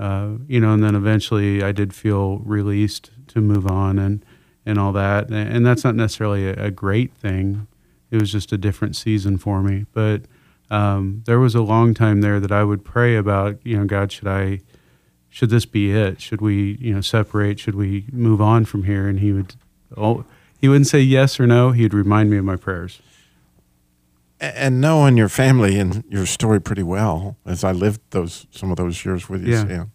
Uh, 0.02 0.40
you 0.48 0.60
know, 0.60 0.74
and 0.74 0.84
then 0.84 0.96
eventually 0.96 1.62
I 1.62 1.72
did 1.72 1.94
feel 1.94 2.40
released 2.40 3.12
to 3.28 3.40
move 3.40 3.68
on 3.68 4.00
and, 4.00 4.26
and 4.66 4.80
all 4.80 4.92
that. 4.94 5.28
And, 5.28 5.36
and 5.56 5.66
that's 5.66 5.84
not 5.84 5.96
necessarily 5.96 6.48
a, 6.48 6.66
a 6.66 6.72
great 6.72 7.14
thing 7.14 7.68
it 8.12 8.20
was 8.20 8.32
just 8.32 8.52
a 8.52 8.58
different 8.58 8.96
season 8.96 9.38
for 9.38 9.64
me. 9.64 9.86
But 9.94 10.24
um, 10.70 11.24
there 11.26 11.40
was 11.40 11.56
a 11.56 11.62
long 11.62 11.94
time 11.94 12.22
there 12.22 12.40
that 12.40 12.52
I 12.52 12.64
would 12.64 12.84
pray 12.84 13.16
about, 13.16 13.58
you 13.64 13.78
know, 13.78 13.86
God, 13.86 14.12
should 14.12 14.28
I, 14.28 14.60
should 15.30 15.50
this 15.50 15.66
be 15.66 15.92
it? 15.92 16.22
Should 16.22 16.42
we, 16.42 16.78
you 16.82 16.94
know, 16.94 17.02
separate? 17.02 17.60
Should 17.60 17.76
we 17.76 18.06
move 18.12 18.42
on 18.42 18.66
from 18.66 18.84
here? 18.84 19.08
And 19.08 19.20
he 19.20 19.32
would, 19.32 19.56
oh, 19.96 20.26
he 20.60 20.68
wouldn't 20.68 20.88
say 20.88 21.00
yes 21.00 21.40
or 21.40 21.48
no. 21.48 21.72
He'd 21.72 21.94
remind 21.94 22.30
me 22.30 22.38
of 22.38 22.46
my 22.46 22.58
prayers. 22.58 23.02
And 24.42 24.82
knowing 24.82 25.18
your 25.18 25.30
family 25.30 25.78
and 25.78 26.04
your 26.10 26.26
story 26.26 26.60
pretty 26.60 26.82
well, 26.82 27.38
as 27.46 27.64
I 27.64 27.72
lived 27.72 28.02
those 28.10 28.48
some 28.50 28.72
of 28.72 28.78
those 28.78 29.06
years 29.06 29.30
with 29.30 29.46
you, 29.46 29.54
Yeah. 29.54 29.68
Sam, 29.68 29.92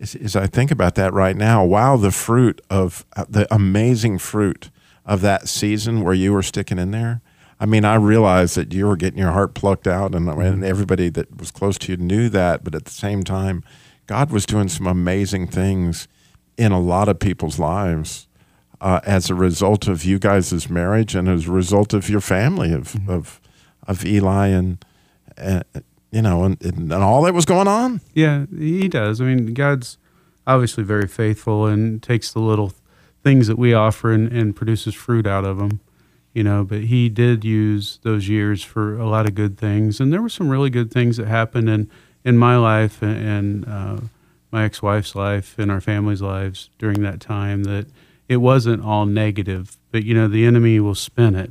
as, 0.00 0.14
as 0.14 0.36
I 0.36 0.46
think 0.46 0.70
about 0.70 0.94
that 0.94 1.12
right 1.12 1.36
now, 1.36 1.62
wow, 1.62 1.98
the 1.98 2.12
fruit 2.12 2.62
of 2.70 3.04
uh, 3.14 3.26
the 3.28 3.46
amazing 3.54 4.18
fruit 4.18 4.70
of 5.04 5.20
that 5.20 5.48
season 5.48 6.00
where 6.02 6.14
you 6.14 6.32
were 6.32 6.42
sticking 6.42 6.78
in 6.78 6.92
there. 6.92 7.20
I 7.62 7.66
mean, 7.66 7.84
I 7.84 7.96
realized 7.96 8.56
that 8.56 8.72
you 8.72 8.86
were 8.86 8.96
getting 8.96 9.18
your 9.18 9.32
heart 9.32 9.52
plucked 9.52 9.86
out, 9.86 10.14
and, 10.14 10.26
and 10.26 10.64
everybody 10.64 11.10
that 11.10 11.38
was 11.38 11.50
close 11.50 11.76
to 11.78 11.92
you 11.92 11.98
knew 11.98 12.30
that. 12.30 12.64
But 12.64 12.74
at 12.74 12.86
the 12.86 12.90
same 12.90 13.22
time, 13.22 13.62
God 14.06 14.30
was 14.30 14.46
doing 14.46 14.68
some 14.68 14.86
amazing 14.86 15.48
things 15.48 16.08
in 16.56 16.72
a 16.72 16.80
lot 16.80 17.10
of 17.10 17.18
people's 17.18 17.58
lives 17.58 18.28
uh, 18.80 19.00
as 19.04 19.30
a 19.30 19.34
result 19.34 19.86
of 19.86 20.04
you 20.04 20.18
guys' 20.18 20.70
marriage 20.70 21.14
and 21.14 21.28
as 21.28 21.46
a 21.46 21.52
result 21.52 21.92
of 21.92 22.08
your 22.08 22.20
family 22.20 22.72
of 22.72 22.96
of, 23.08 23.40
of 23.86 24.04
Eli 24.04 24.48
and, 24.48 24.84
and 25.36 25.64
you 26.10 26.22
know 26.22 26.44
and, 26.44 26.60
and 26.62 26.92
all 26.92 27.22
that 27.22 27.34
was 27.34 27.44
going 27.44 27.68
on. 27.68 28.00
Yeah, 28.14 28.46
he 28.56 28.88
does. 28.88 29.20
I 29.20 29.24
mean, 29.24 29.54
God's 29.54 29.98
obviously 30.46 30.84
very 30.84 31.06
faithful 31.06 31.66
and 31.66 32.02
takes 32.02 32.32
the 32.32 32.40
little 32.40 32.72
things 33.22 33.46
that 33.46 33.58
we 33.58 33.74
offer 33.74 34.12
and, 34.12 34.32
and 34.32 34.56
produces 34.56 34.94
fruit 34.94 35.26
out 35.26 35.44
of 35.44 35.58
them. 35.58 35.80
You 36.32 36.44
know, 36.44 36.62
but 36.64 36.82
he 36.84 37.08
did 37.08 37.44
use 37.44 37.98
those 38.02 38.28
years 38.28 38.62
for 38.62 38.96
a 38.96 39.08
lot 39.08 39.26
of 39.26 39.34
good 39.34 39.58
things, 39.58 39.98
and 40.00 40.12
there 40.12 40.22
were 40.22 40.28
some 40.28 40.48
really 40.48 40.70
good 40.70 40.92
things 40.92 41.16
that 41.16 41.26
happened 41.26 41.68
in 41.68 41.90
in 42.24 42.38
my 42.38 42.56
life 42.56 43.02
and, 43.02 43.16
and 43.16 43.68
uh, 43.68 44.00
my 44.52 44.64
ex-wife's 44.64 45.14
life 45.14 45.58
and 45.58 45.70
our 45.70 45.80
family's 45.80 46.22
lives 46.22 46.70
during 46.78 47.02
that 47.02 47.18
time. 47.20 47.64
That 47.64 47.86
it 48.30 48.36
wasn't 48.36 48.80
all 48.84 49.06
negative, 49.06 49.76
but 49.90 50.04
you 50.04 50.14
know, 50.14 50.28
the 50.28 50.46
enemy 50.46 50.78
will 50.78 50.94
spin 50.94 51.34
it, 51.34 51.50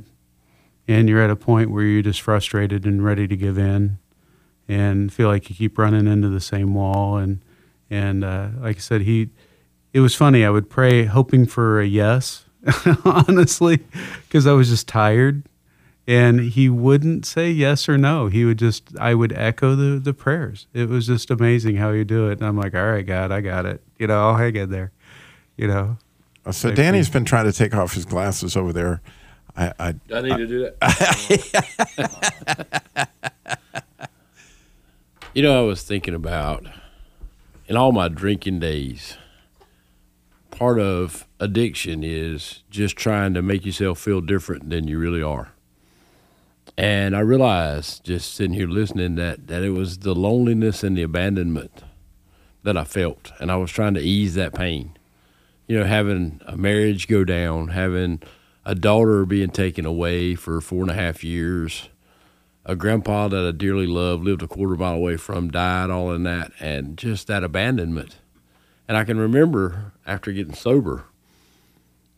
and 0.88 1.08
you're 1.08 1.22
at 1.22 1.30
a 1.30 1.36
point 1.36 1.70
where 1.70 1.84
you're 1.84 2.00
just 2.02 2.22
frustrated 2.22 2.86
and 2.86 3.04
ready 3.04 3.28
to 3.28 3.36
give 3.36 3.58
in, 3.58 3.98
and 4.66 5.12
feel 5.12 5.28
like 5.28 5.50
you 5.50 5.54
keep 5.54 5.76
running 5.78 6.06
into 6.06 6.28
the 6.28 6.40
same 6.40 6.72
wall. 6.74 7.18
And 7.18 7.42
and 7.90 8.24
uh, 8.24 8.48
like 8.60 8.76
I 8.76 8.80
said, 8.80 9.02
he 9.02 9.28
it 9.92 10.00
was 10.00 10.14
funny. 10.14 10.44
I 10.44 10.50
would 10.50 10.70
pray 10.70 11.04
hoping 11.04 11.44
for 11.46 11.80
a 11.80 11.86
yes, 11.86 12.46
honestly, 13.04 13.80
because 14.26 14.46
I 14.46 14.52
was 14.52 14.70
just 14.70 14.88
tired. 14.88 15.42
and 16.06 16.40
he 16.40 16.68
wouldn't 16.68 17.26
say 17.26 17.50
yes 17.50 17.88
or 17.88 17.98
no. 17.98 18.28
He 18.28 18.44
would 18.44 18.58
just, 18.58 18.96
I 18.98 19.14
would 19.14 19.32
echo 19.34 19.76
the, 19.76 19.98
the 20.00 20.14
prayers. 20.14 20.66
It 20.72 20.88
was 20.88 21.06
just 21.06 21.30
amazing 21.30 21.76
how 21.76 21.92
he'd 21.92 22.06
do 22.08 22.28
it. 22.30 22.38
And 22.38 22.46
I'm 22.46 22.56
like, 22.56 22.74
all 22.74 22.90
right, 22.90 23.06
God, 23.06 23.30
I 23.30 23.40
got 23.42 23.66
it. 23.66 23.82
You 23.98 24.06
know, 24.08 24.18
I'll 24.30 24.36
hang 24.36 24.56
in 24.56 24.70
there. 24.70 24.92
You 25.56 25.68
know. 25.68 25.98
So 26.50 26.68
Like 26.68 26.76
Danny's 26.76 27.08
we- 27.08 27.12
been 27.14 27.24
trying 27.24 27.46
to 27.46 27.52
take 27.52 27.74
off 27.74 27.94
his 27.94 28.04
glasses 28.04 28.56
over 28.56 28.72
there. 28.72 29.00
I, 29.56 29.72
I, 29.78 29.94
I 30.14 30.20
need 30.22 30.36
to 30.36 30.46
do 30.46 30.70
that. 30.80 33.08
you 35.34 35.42
know, 35.42 35.58
I 35.58 35.66
was 35.66 35.82
thinking 35.82 36.14
about 36.14 36.66
in 37.68 37.76
all 37.76 37.92
my 37.92 38.08
drinking 38.08 38.60
days, 38.60 39.16
part 40.50 40.78
of 40.78 41.26
addiction 41.38 42.02
is 42.02 42.62
just 42.70 42.96
trying 42.96 43.34
to 43.34 43.42
make 43.42 43.64
yourself 43.66 43.98
feel 43.98 44.20
different 44.20 44.70
than 44.70 44.88
you 44.88 44.98
really 44.98 45.22
are. 45.22 45.52
And 46.78 47.14
I 47.16 47.20
realized 47.20 48.04
just 48.04 48.34
sitting 48.34 48.54
here 48.54 48.68
listening 48.68 49.16
that, 49.16 49.48
that 49.48 49.62
it 49.62 49.70
was 49.70 49.98
the 49.98 50.14
loneliness 50.14 50.82
and 50.82 50.96
the 50.96 51.02
abandonment 51.02 51.82
that 52.62 52.76
I 52.76 52.84
felt. 52.84 53.32
And 53.40 53.50
I 53.50 53.56
was 53.56 53.70
trying 53.70 53.94
to 53.94 54.00
ease 54.00 54.34
that 54.34 54.54
pain. 54.54 54.96
You 55.70 55.78
know, 55.78 55.84
having 55.84 56.40
a 56.46 56.56
marriage 56.56 57.06
go 57.06 57.22
down, 57.22 57.68
having 57.68 58.20
a 58.64 58.74
daughter 58.74 59.24
being 59.24 59.50
taken 59.50 59.86
away 59.86 60.34
for 60.34 60.60
four 60.60 60.82
and 60.82 60.90
a 60.90 60.94
half 60.94 61.22
years, 61.22 61.88
a 62.64 62.74
grandpa 62.74 63.28
that 63.28 63.46
I 63.46 63.52
dearly 63.52 63.86
loved, 63.86 64.24
lived 64.24 64.42
a 64.42 64.48
quarter 64.48 64.74
mile 64.74 64.94
away 64.94 65.16
from, 65.16 65.48
died, 65.48 65.88
all 65.88 66.10
in 66.10 66.24
that, 66.24 66.50
and 66.58 66.96
just 66.98 67.28
that 67.28 67.44
abandonment. 67.44 68.16
And 68.88 68.96
I 68.96 69.04
can 69.04 69.16
remember 69.16 69.92
after 70.04 70.32
getting 70.32 70.54
sober 70.54 71.04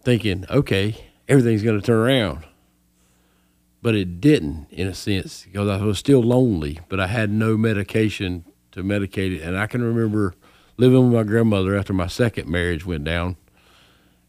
thinking, 0.00 0.46
okay, 0.48 1.08
everything's 1.28 1.62
going 1.62 1.78
to 1.78 1.86
turn 1.86 1.98
around. 1.98 2.44
But 3.82 3.94
it 3.94 4.18
didn't, 4.18 4.68
in 4.70 4.88
a 4.88 4.94
sense, 4.94 5.44
because 5.44 5.68
I 5.68 5.84
was 5.84 5.98
still 5.98 6.22
lonely, 6.22 6.80
but 6.88 7.00
I 7.00 7.06
had 7.06 7.28
no 7.28 7.58
medication 7.58 8.46
to 8.70 8.82
medicate 8.82 9.36
it. 9.36 9.42
And 9.42 9.58
I 9.58 9.66
can 9.66 9.82
remember 9.82 10.32
living 10.78 11.10
with 11.10 11.14
my 11.14 11.30
grandmother 11.30 11.76
after 11.76 11.92
my 11.92 12.06
second 12.06 12.48
marriage 12.48 12.86
went 12.86 13.04
down 13.04 13.36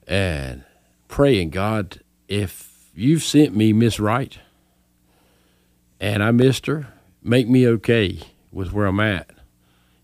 and 0.08 0.64
praying, 1.08 1.50
God, 1.52 2.02
if 2.28 2.90
you've 2.96 3.24
sent 3.24 3.56
me 3.56 3.74
Miss 3.74 4.00
Right 4.00 4.38
and 6.00 6.24
I 6.24 6.32
missed 6.32 6.66
her, 6.66 6.88
make 7.22 7.48
me 7.48 7.68
okay 7.68 8.20
with 8.52 8.74
where 8.74 8.86
I'm 8.86 9.00
at. 9.00 9.30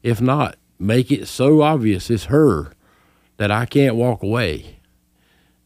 If 0.04 0.22
not, 0.22 0.58
make 0.78 1.12
it 1.12 1.28
so 1.28 1.62
obvious 1.62 2.10
it's 2.10 2.26
her 2.26 2.74
that 3.38 3.52
I 3.52 3.66
can't 3.66 3.96
walk 3.96 4.24
away. 4.24 4.80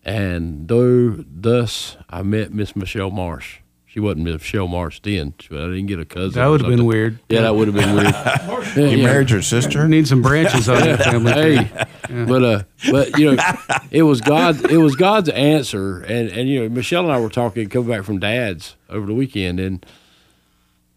And 0.04 0.68
though 0.68 1.12
thus 1.12 1.98
I 2.10 2.24
met 2.24 2.54
Miss 2.54 2.76
Michelle 2.76 3.12
Marsh. 3.12 3.60
She 3.94 4.00
wasn't 4.00 4.24
Michelle 4.24 4.68
Marsh 4.68 5.02
then, 5.02 5.36
but 5.52 5.60
I 5.60 5.66
didn't 5.68 5.86
get 5.86 6.00
a 6.00 6.06
cousin. 6.06 6.42
That 6.42 6.48
would 6.48 6.62
have 6.62 6.70
been 6.72 6.88
weird. 6.88 7.20
Yeah, 7.30 7.42
that 7.42 7.56
would 7.56 7.68
have 7.68 7.76
been 7.76 7.96
weird. 7.96 8.16
Yeah, 8.76 8.90
you 8.90 8.98
yeah. 8.98 9.04
married 9.04 9.30
your 9.30 9.44
sister? 9.44 9.88
Need 9.88 10.08
some 10.08 10.24
branches 10.24 10.68
on 10.68 10.80
that 10.80 11.04
family. 11.04 11.32
tree. 11.32 11.58
Hey, 11.58 12.26
but 12.26 12.44
uh, 12.44 12.64
but 12.90 13.20
you 13.20 13.36
know, 13.36 13.44
it 13.92 14.02
was 14.02 14.20
God. 14.20 14.72
It 14.72 14.80
was 14.80 14.96
God's 14.96 15.30
answer, 15.30 16.02
and 16.02 16.28
and 16.30 16.50
you 16.50 16.62
know, 16.62 16.70
Michelle 16.70 17.04
and 17.04 17.12
I 17.12 17.20
were 17.20 17.30
talking, 17.30 17.70
coming 17.70 17.90
back 17.90 18.04
from 18.04 18.18
Dad's 18.18 18.76
over 18.90 19.06
the 19.06 19.14
weekend, 19.14 19.60
and 19.60 19.86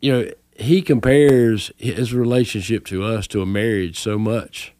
you 0.01 0.13
know, 0.13 0.31
he 0.59 0.81
compares 0.81 1.71
his 1.77 2.15
relationship 2.15 2.87
to 2.87 3.05
us 3.05 3.27
to 3.27 3.43
a 3.43 3.47
marriage 3.47 3.99
so 3.99 4.19
much, 4.19 4.73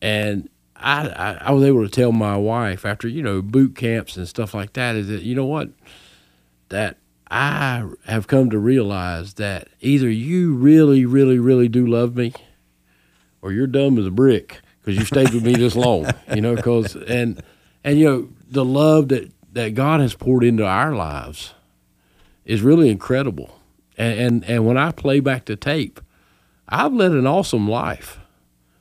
and 0.00 0.48
I, 0.76 1.08
I 1.08 1.38
I 1.46 1.50
was 1.50 1.64
able 1.64 1.82
to 1.82 1.90
tell 1.90 2.12
my 2.12 2.36
wife 2.36 2.86
after 2.86 3.08
you 3.08 3.20
know 3.24 3.42
boot 3.42 3.74
camps 3.74 4.16
and 4.16 4.28
stuff 4.28 4.54
like 4.54 4.74
that 4.74 4.94
is 4.94 5.08
that 5.08 5.22
you 5.22 5.34
know 5.34 5.46
what 5.46 5.70
that 6.68 6.98
I 7.32 7.88
have 8.04 8.26
come 8.26 8.50
to 8.50 8.58
realize 8.58 9.34
that 9.34 9.68
either 9.80 10.10
you 10.10 10.54
really, 10.54 11.06
really, 11.06 11.38
really 11.38 11.66
do 11.66 11.86
love 11.86 12.14
me, 12.14 12.34
or 13.40 13.52
you're 13.52 13.66
dumb 13.66 13.98
as 13.98 14.06
a 14.06 14.10
brick 14.10 14.60
because 14.80 14.98
you 14.98 15.06
stayed 15.06 15.32
with 15.32 15.42
me 15.42 15.54
this 15.54 15.74
long. 15.74 16.10
You 16.34 16.42
know, 16.42 16.54
because 16.54 16.94
and 16.94 17.42
and 17.82 17.98
you 17.98 18.04
know 18.04 18.28
the 18.50 18.66
love 18.66 19.08
that 19.08 19.32
that 19.54 19.70
God 19.70 20.00
has 20.00 20.14
poured 20.14 20.44
into 20.44 20.66
our 20.66 20.94
lives 20.94 21.54
is 22.44 22.60
really 22.60 22.90
incredible. 22.90 23.58
And 23.96 24.20
and, 24.20 24.44
and 24.44 24.66
when 24.66 24.76
I 24.76 24.92
play 24.92 25.20
back 25.20 25.46
the 25.46 25.56
tape, 25.56 26.02
I've 26.68 26.92
led 26.92 27.12
an 27.12 27.26
awesome 27.26 27.66
life. 27.66 28.18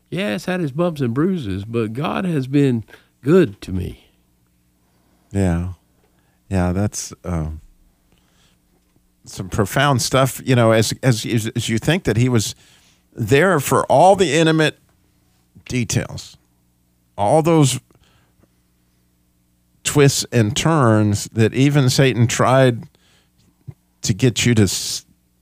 Yeah, 0.09 0.35
it's 0.35 0.43
had 0.43 0.59
its 0.59 0.73
bumps 0.73 0.99
and 0.99 1.13
bruises, 1.13 1.63
but 1.63 1.93
God 1.93 2.25
has 2.25 2.47
been 2.47 2.83
good 3.21 3.61
to 3.61 3.71
me. 3.71 4.09
Yeah, 5.31 5.73
yeah, 6.49 6.73
that's 6.73 7.13
um, 7.23 7.60
some 9.25 9.49
profound 9.49 10.01
stuff. 10.01 10.41
You 10.43 10.55
know, 10.55 10.71
as 10.71 10.93
as 11.03 11.25
as 11.55 11.69
you 11.69 11.77
think 11.77 12.03
that 12.05 12.17
he 12.17 12.29
was 12.29 12.55
there 13.13 13.59
for 13.59 13.85
all 13.85 14.15
the 14.15 14.33
intimate 14.33 14.77
details, 15.65 16.37
all 17.17 17.41
those 17.41 17.79
twists 19.83 20.25
and 20.31 20.55
turns 20.55 21.25
that 21.33 21.53
even 21.53 21.89
Satan 21.89 22.27
tried 22.27 22.83
to 24.01 24.13
get 24.13 24.45
you 24.45 24.55
to 24.55 24.67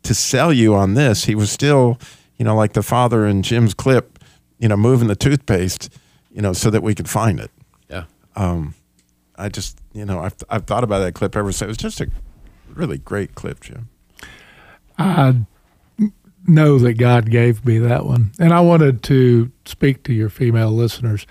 to 0.04 0.13
sell 0.13 0.52
you 0.52 0.76
on 0.76 0.94
this. 0.94 1.26
He 1.26 1.36
was 1.36 1.52
still, 1.52 2.00
you 2.38 2.46
know, 2.46 2.56
like 2.56 2.74
the 2.74 2.84
father 2.84 3.26
in 3.26 3.44
Jim's 3.44 3.74
clip, 3.74 4.20
you 4.58 4.68
know, 4.68 4.78
moving 4.78 5.08
the 5.08 5.15
toothpaste, 5.15 5.89
you 6.32 6.42
know, 6.42 6.54
so 6.54 6.70
that 6.70 6.82
we 6.82 6.96
could 6.96 7.10
find 7.10 7.39
it. 7.39 7.52
Yeah. 7.89 8.06
Um, 8.36 8.74
I 9.36 9.50
just, 9.50 9.80
you 9.94 10.06
know, 10.06 10.20
I've, 10.20 10.36
I've 10.50 10.65
thought 10.65 10.84
about 10.84 11.00
that 11.00 11.13
clip 11.13 11.36
ever 11.36 11.52
since. 11.52 11.62
It 11.62 11.68
was 11.68 11.78
just 11.78 12.02
a 12.02 12.10
really 12.73 12.97
great 12.97 13.36
clip, 13.36 13.62
Jim. 13.62 13.89
I 14.97 15.36
know 16.47 16.79
that 16.79 16.93
God 16.95 17.29
gave 17.29 17.65
me 17.65 17.77
that 17.79 18.05
one. 18.05 18.32
And 18.39 18.53
I 18.53 18.60
wanted 18.62 19.03
to 19.03 19.51
speak 19.65 20.03
to 20.03 20.13
your 20.13 20.29
female 20.29 20.71
listeners. 20.71 21.25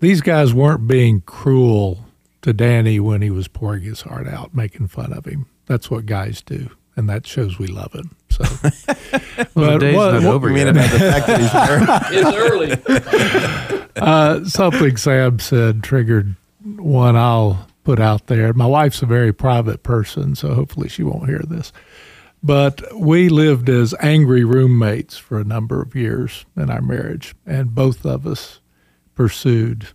These 0.00 0.20
guys 0.20 0.52
weren't 0.54 0.86
being 0.88 1.22
cruel 1.22 2.04
to 2.42 2.52
Danny 2.52 3.00
when 3.00 3.22
he 3.22 3.30
was 3.30 3.48
pouring 3.48 3.82
his 3.82 4.02
heart 4.02 4.26
out, 4.28 4.54
making 4.54 4.88
fun 4.88 5.12
of 5.12 5.24
him. 5.26 5.46
That's 5.66 5.90
what 5.90 6.06
guys 6.06 6.42
do. 6.42 6.70
And 6.96 7.08
that 7.10 7.26
shows 7.26 7.58
we 7.58 7.66
love 7.66 7.92
him. 7.92 8.16
So, 8.30 8.44
Well, 9.54 9.72
the 9.72 9.78
day's 9.78 9.96
not 9.96 10.24
over 10.24 10.50
You 10.50 10.56
yet. 10.56 10.68
about 10.68 10.90
the 10.90 10.98
fact 10.98 11.26
that 11.26 11.40
he's 11.40 11.52
married? 12.14 12.76
It's 12.78 13.76
early. 13.76 13.86
uh, 13.96 14.44
something 14.44 14.96
Sam 14.96 15.38
said 15.38 15.82
triggered 15.82 16.36
one 16.64 17.16
I'll 17.16 17.66
put 17.86 18.00
out 18.00 18.26
there. 18.26 18.52
My 18.52 18.66
wife's 18.66 19.00
a 19.00 19.06
very 19.06 19.32
private 19.32 19.84
person, 19.84 20.34
so 20.34 20.54
hopefully 20.54 20.88
she 20.88 21.04
won't 21.04 21.28
hear 21.28 21.44
this. 21.46 21.72
But 22.42 22.82
we 22.92 23.28
lived 23.28 23.68
as 23.68 23.94
angry 24.00 24.42
roommates 24.42 25.16
for 25.16 25.38
a 25.38 25.44
number 25.44 25.80
of 25.80 25.94
years 25.94 26.44
in 26.56 26.68
our 26.68 26.82
marriage, 26.82 27.36
and 27.46 27.76
both 27.76 28.04
of 28.04 28.26
us 28.26 28.58
pursued 29.14 29.86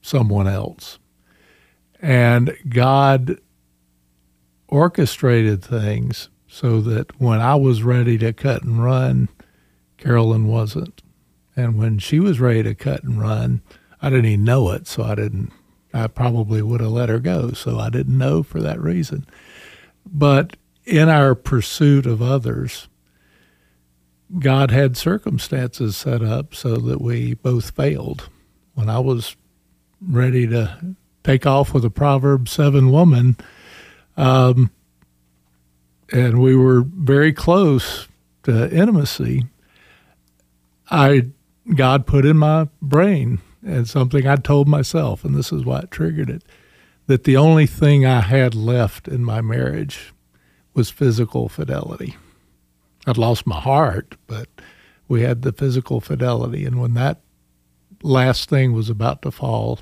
someone 0.00 0.48
else. 0.48 0.98
And 2.00 2.56
God 2.66 3.38
orchestrated 4.66 5.62
things 5.62 6.30
so 6.48 6.80
that 6.80 7.20
when 7.20 7.42
I 7.42 7.54
was 7.54 7.82
ready 7.82 8.16
to 8.16 8.32
cut 8.32 8.62
and 8.62 8.82
run, 8.82 9.28
Carolyn 9.98 10.46
wasn't. 10.46 11.02
And 11.54 11.76
when 11.76 11.98
she 11.98 12.18
was 12.18 12.40
ready 12.40 12.62
to 12.62 12.74
cut 12.74 13.04
and 13.04 13.20
run, 13.20 13.60
I 14.00 14.08
didn't 14.08 14.24
even 14.24 14.44
know 14.44 14.70
it, 14.70 14.86
so 14.86 15.02
I 15.02 15.16
didn't. 15.16 15.52
I 15.92 16.06
probably 16.06 16.62
would 16.62 16.80
have 16.80 16.90
let 16.90 17.08
her 17.08 17.18
go, 17.18 17.52
so 17.52 17.78
I 17.78 17.90
didn't 17.90 18.16
know 18.16 18.42
for 18.42 18.60
that 18.60 18.80
reason. 18.80 19.26
But 20.06 20.56
in 20.84 21.08
our 21.08 21.34
pursuit 21.34 22.06
of 22.06 22.22
others, 22.22 22.88
God 24.38 24.70
had 24.70 24.96
circumstances 24.96 25.96
set 25.96 26.22
up 26.22 26.54
so 26.54 26.76
that 26.76 27.00
we 27.00 27.34
both 27.34 27.70
failed. 27.70 28.28
When 28.74 28.88
I 28.88 29.00
was 29.00 29.36
ready 30.00 30.46
to 30.46 30.94
take 31.24 31.46
off 31.46 31.74
with 31.74 31.84
a 31.84 31.90
Proverbs 31.90 32.52
7 32.52 32.92
woman, 32.92 33.36
um, 34.16 34.70
and 36.12 36.40
we 36.40 36.54
were 36.54 36.82
very 36.82 37.32
close 37.32 38.08
to 38.44 38.72
intimacy, 38.74 39.46
I 40.90 41.30
God 41.74 42.06
put 42.06 42.24
in 42.24 42.36
my 42.36 42.68
brain 42.82 43.40
and 43.64 43.88
something 43.88 44.26
I 44.26 44.36
told 44.36 44.68
myself, 44.68 45.24
and 45.24 45.34
this 45.34 45.52
is 45.52 45.64
why 45.64 45.80
it 45.80 45.90
triggered 45.90 46.30
it, 46.30 46.44
that 47.06 47.24
the 47.24 47.36
only 47.36 47.66
thing 47.66 48.06
I 48.06 48.20
had 48.20 48.54
left 48.54 49.08
in 49.08 49.24
my 49.24 49.40
marriage 49.40 50.12
was 50.74 50.90
physical 50.90 51.48
fidelity. 51.48 52.16
I'd 53.06 53.18
lost 53.18 53.46
my 53.46 53.60
heart, 53.60 54.16
but 54.26 54.48
we 55.08 55.22
had 55.22 55.42
the 55.42 55.52
physical 55.52 56.00
fidelity. 56.00 56.64
And 56.64 56.80
when 56.80 56.94
that 56.94 57.20
last 58.02 58.48
thing 58.48 58.72
was 58.72 58.88
about 58.88 59.22
to 59.22 59.30
fall, 59.30 59.80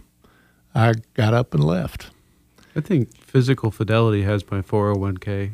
I 0.75 0.95
got 1.15 1.35
up 1.35 1.55
and 1.55 1.63
left. 1.63 2.11
I 2.75 2.81
think 2.81 3.15
physical 3.17 3.71
fidelity 3.71 4.23
has 4.23 4.49
my 4.51 4.63
401k. 4.63 5.51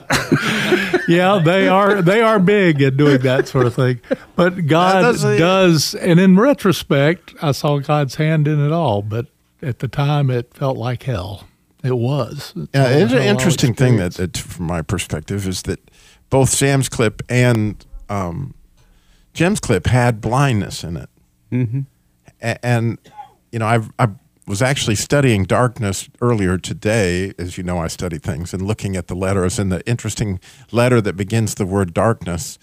tradition. 0.37 1.01
yeah, 1.07 1.39
they 1.43 1.67
are 1.67 2.01
they 2.01 2.21
are 2.21 2.39
big 2.39 2.81
at 2.81 2.97
doing 2.97 3.19
that 3.21 3.47
sort 3.47 3.65
of 3.67 3.73
thing. 3.75 3.99
But 4.35 4.67
God 4.67 5.01
does- 5.01 5.21
does, 5.23 5.95
and 5.95 6.19
in 6.19 6.37
retrospect, 6.39 7.33
I 7.41 7.51
saw 7.51 7.79
God's 7.79 8.15
hand 8.15 8.47
in 8.47 8.59
it 8.65 8.71
all. 8.71 9.01
But 9.01 9.27
at 9.61 9.79
the 9.79 9.87
time, 9.87 10.29
it 10.29 10.53
felt 10.53 10.77
like 10.77 11.03
hell. 11.03 11.47
It 11.83 11.97
was. 11.97 12.53
It's 12.55 12.69
Yeah, 12.73 12.87
it's 12.89 13.11
an 13.13 13.23
interesting 13.23 13.73
thing 13.73 13.97
that, 13.97 14.13
that, 14.15 14.37
from 14.37 14.67
my 14.67 14.81
perspective, 14.83 15.47
is 15.47 15.63
that 15.63 15.79
both 16.29 16.49
Sam's 16.49 16.87
clip 16.89 17.23
and 17.27 17.83
um, 18.07 18.53
Jim's 19.33 19.59
clip 19.59 19.87
had 19.87 20.21
blindness 20.21 20.83
in 20.83 20.97
it, 20.97 21.09
Mm-hmm. 21.51 21.79
A- 22.41 22.65
and 22.65 22.97
you 23.51 23.59
know, 23.59 23.65
I've, 23.65 23.91
I 23.99 24.07
was 24.47 24.61
actually 24.61 24.95
studying 24.95 25.43
darkness 25.43 26.09
earlier 26.19 26.57
today. 26.57 27.33
As 27.37 27.57
you 27.57 27.63
know, 27.63 27.79
I 27.79 27.87
study 27.87 28.17
things 28.17 28.53
and 28.53 28.61
looking 28.63 28.95
at 28.95 29.07
the 29.07 29.15
letters, 29.15 29.59
and 29.59 29.71
the 29.71 29.87
interesting 29.87 30.39
letter 30.71 30.99
that 31.01 31.15
begins 31.15 31.55
the 31.55 31.65
word 31.65 31.93
darkness 31.93 32.57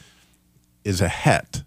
is 0.85 1.01
a 1.01 1.09
het. 1.09 1.63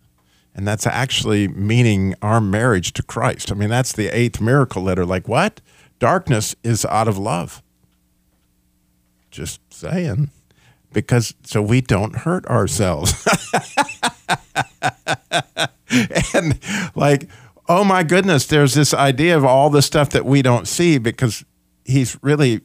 And 0.53 0.67
that's 0.67 0.85
actually 0.85 1.47
meaning 1.47 2.15
our 2.21 2.41
marriage 2.41 2.91
to 2.93 3.03
Christ. 3.03 3.51
I 3.51 3.55
mean, 3.55 3.69
that's 3.69 3.93
the 3.93 4.07
eighth 4.09 4.41
miracle 4.41 4.83
letter. 4.83 5.05
Like, 5.05 5.27
what? 5.27 5.61
Darkness 5.99 6.55
is 6.63 6.85
out 6.85 7.07
of 7.07 7.17
love. 7.17 7.63
Just 9.29 9.61
saying. 9.71 10.29
Because 10.91 11.33
so 11.43 11.61
we 11.61 11.79
don't 11.79 12.17
hurt 12.17 12.45
ourselves. 12.47 13.13
and 16.33 16.59
like, 16.95 17.29
oh 17.71 17.83
my 17.85 18.03
goodness, 18.03 18.45
there's 18.45 18.73
this 18.73 18.93
idea 18.93 19.37
of 19.37 19.45
all 19.45 19.69
the 19.69 19.81
stuff 19.81 20.09
that 20.09 20.25
we 20.25 20.41
don't 20.41 20.67
see 20.67 20.97
because 20.97 21.45
he's 21.85 22.17
really 22.21 22.61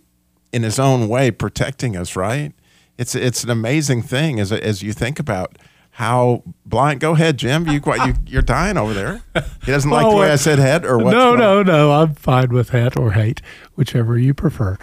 in 0.52 0.64
his 0.64 0.78
own 0.78 1.08
way 1.08 1.30
protecting 1.30 1.96
us, 1.96 2.16
right? 2.16 2.52
It's 2.98 3.14
it's 3.14 3.44
an 3.44 3.50
amazing 3.50 4.02
thing 4.02 4.40
as 4.40 4.50
as 4.50 4.82
you 4.82 4.92
think 4.92 5.20
about 5.20 5.58
how 5.92 6.42
blind. 6.64 7.00
Go 7.00 7.12
ahead, 7.12 7.36
Jim. 7.36 7.68
You 7.68 7.80
you 8.04 8.14
you're 8.26 8.42
dying 8.42 8.76
over 8.76 8.94
there. 8.94 9.22
He 9.64 9.70
doesn't 9.70 9.90
like 9.90 10.06
the 10.10 10.16
way 10.16 10.32
I 10.32 10.36
said 10.36 10.58
head 10.58 10.84
or 10.84 10.98
what? 10.98 11.12
No, 11.12 11.36
no, 11.36 11.62
no. 11.62 11.92
I'm 11.92 12.14
fine 12.14 12.48
with 12.48 12.70
head 12.70 12.98
or 12.98 13.12
hate, 13.12 13.42
whichever 13.76 14.18
you 14.18 14.34
prefer. 14.34 14.76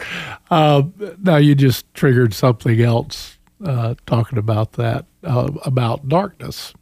Uh, 0.50 0.84
now 1.22 1.38
you 1.38 1.54
just 1.54 1.92
triggered 1.94 2.34
something 2.34 2.80
else 2.80 3.38
uh, 3.66 3.96
talking 4.06 4.38
about 4.38 4.74
that 4.74 5.06
uh, 5.24 5.50
about 5.66 6.08
darkness, 6.08 6.74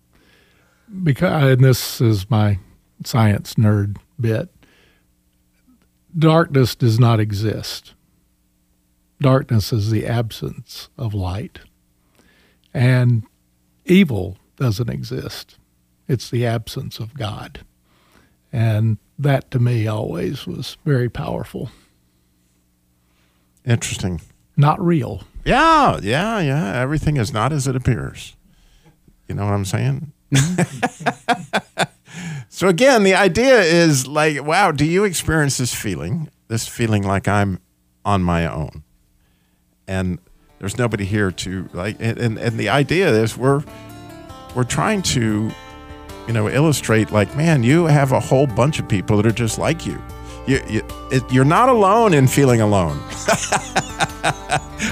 because 1.02 1.54
and 1.54 1.64
this 1.64 2.02
is 2.02 2.30
my 2.30 2.60
science 3.08 3.56
nerd 3.56 3.98
bit. 4.20 4.50
Darkness 6.18 6.76
does 6.76 7.00
not 7.00 7.20
exist. 7.20 7.94
Darkness 9.22 9.72
is 9.72 9.92
the 9.92 10.06
absence 10.06 10.90
of 10.98 11.14
light, 11.14 11.60
and 12.74 13.24
evil 13.86 14.38
doesn't 14.58 14.90
exist. 14.90 15.58
It's 16.08 16.30
the 16.30 16.46
absence 16.46 17.00
of 17.00 17.14
God. 17.14 17.62
And 18.52 18.98
that 19.18 19.50
to 19.52 19.60
me 19.60 19.88
always 19.88 20.46
was 20.46 20.78
very 20.84 21.10
powerful. 21.10 21.70
Interesting. 23.66 24.22
Not 24.58 24.84
real. 24.84 25.24
Yeah, 25.46 26.00
yeah, 26.02 26.40
yeah. 26.40 26.80
Everything 26.82 27.18
is 27.18 27.32
not 27.32 27.54
as 27.54 27.68
it 27.68 27.76
appears. 27.76 28.36
You 29.28 29.36
know 29.36 29.46
what 29.46 29.54
I'm 29.54 29.66
saying? 29.66 30.12
so 32.62 32.68
again, 32.68 33.02
the 33.02 33.16
idea 33.16 33.60
is 33.62 34.06
like, 34.06 34.46
wow, 34.46 34.72
do 34.72 34.86
you 34.86 35.04
experience 35.04 35.58
this 35.58 35.74
feeling? 35.74 36.30
This 36.48 36.68
feeling 36.68 37.02
like 37.02 37.28
I'm 37.28 37.60
on 38.06 38.22
my 38.22 38.46
own, 38.46 38.84
and 39.88 40.20
there's 40.60 40.78
nobody 40.78 41.06
here 41.06 41.32
to 41.32 41.68
like. 41.74 41.96
And 42.00 42.20
and, 42.20 42.38
and 42.38 42.60
the 42.60 42.70
idea 42.70 43.10
is 43.10 43.36
we're 43.36 43.64
we're 44.56 44.64
trying 44.64 45.02
to, 45.02 45.50
you 46.28 46.34
know, 46.34 46.48
illustrate 46.50 47.12
like, 47.12 47.36
man, 47.36 47.64
you 47.64 47.86
have 47.86 48.12
a 48.12 48.20
whole 48.20 48.46
bunch 48.46 48.78
of 48.78 48.88
people 48.88 49.18
that 49.18 49.26
are 49.26 49.32
just 49.32 49.58
like 49.58 49.88
you. 49.88 50.00
You, 50.46 50.62
you 50.70 50.88
it, 51.12 51.24
you're 51.32 51.44
not 51.44 51.68
alone 51.68 52.14
in 52.14 52.28
feeling 52.28 52.62
alone. 52.62 53.00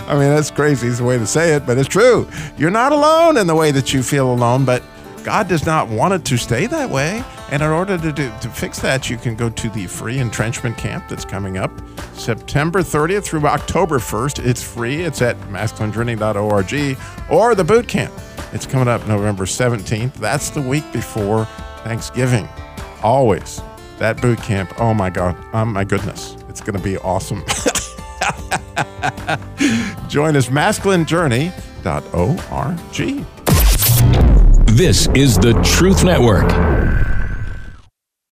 I 0.08 0.13
mean, 0.13 0.21
that's 0.21 0.49
crazy 0.49 0.88
is 0.88 0.97
the 0.97 1.03
way 1.03 1.19
to 1.19 1.27
say 1.27 1.53
it, 1.53 1.67
but 1.67 1.77
it's 1.77 1.88
true. 1.88 2.27
You're 2.58 2.71
not 2.71 2.93
alone 2.93 3.38
in 3.38 3.45
the 3.45 3.53
way 3.53 3.69
that 3.69 3.93
you 3.93 4.01
feel 4.01 4.34
alone, 4.34 4.65
but 4.65 4.82
God 5.23 5.47
does 5.47 5.67
not 5.67 5.88
want 5.88 6.15
it 6.15 6.25
to 6.25 6.38
stay 6.38 6.65
that 6.65 6.89
way. 6.89 7.23
And 7.51 7.63
in 7.63 7.69
order 7.69 7.97
to 7.97 8.12
do, 8.12 8.31
to 8.41 8.49
fix 8.49 8.79
that, 8.79 9.09
you 9.09 9.17
can 9.17 9.35
go 9.35 9.49
to 9.49 9.69
the 9.69 9.88
free 9.88 10.19
entrenchment 10.19 10.77
camp 10.77 11.05
that's 11.09 11.25
coming 11.25 11.57
up 11.57 11.71
September 12.13 12.81
30th 12.81 13.23
through 13.23 13.45
October 13.45 13.97
1st. 13.97 14.45
It's 14.45 14.62
free. 14.62 15.01
It's 15.01 15.21
at 15.21 15.39
masculinejourney.org 15.41 16.97
or 17.29 17.55
the 17.55 17.63
boot 17.63 17.88
camp. 17.88 18.13
It's 18.53 18.65
coming 18.65 18.88
up 18.88 19.05
November 19.07 19.45
17th. 19.45 20.13
That's 20.13 20.51
the 20.51 20.62
week 20.62 20.89
before 20.91 21.45
Thanksgiving. 21.83 22.47
Always 23.01 23.62
that 23.99 24.21
boot 24.21 24.39
camp. 24.39 24.73
Oh 24.79 24.93
my 24.93 25.09
God. 25.09 25.35
Oh 25.53 25.65
my 25.65 25.83
goodness. 25.83 26.38
It's 26.49 26.62
going 26.62 26.77
to 26.77 26.83
be 26.83 26.97
awesome. 26.97 27.39
Join 30.07 30.35
us, 30.35 30.49
masculinejourney.org. 30.49 33.25
This 34.65 35.07
is 35.07 35.38
the 35.38 35.53
Truth 35.63 36.03
Network. 36.03 37.09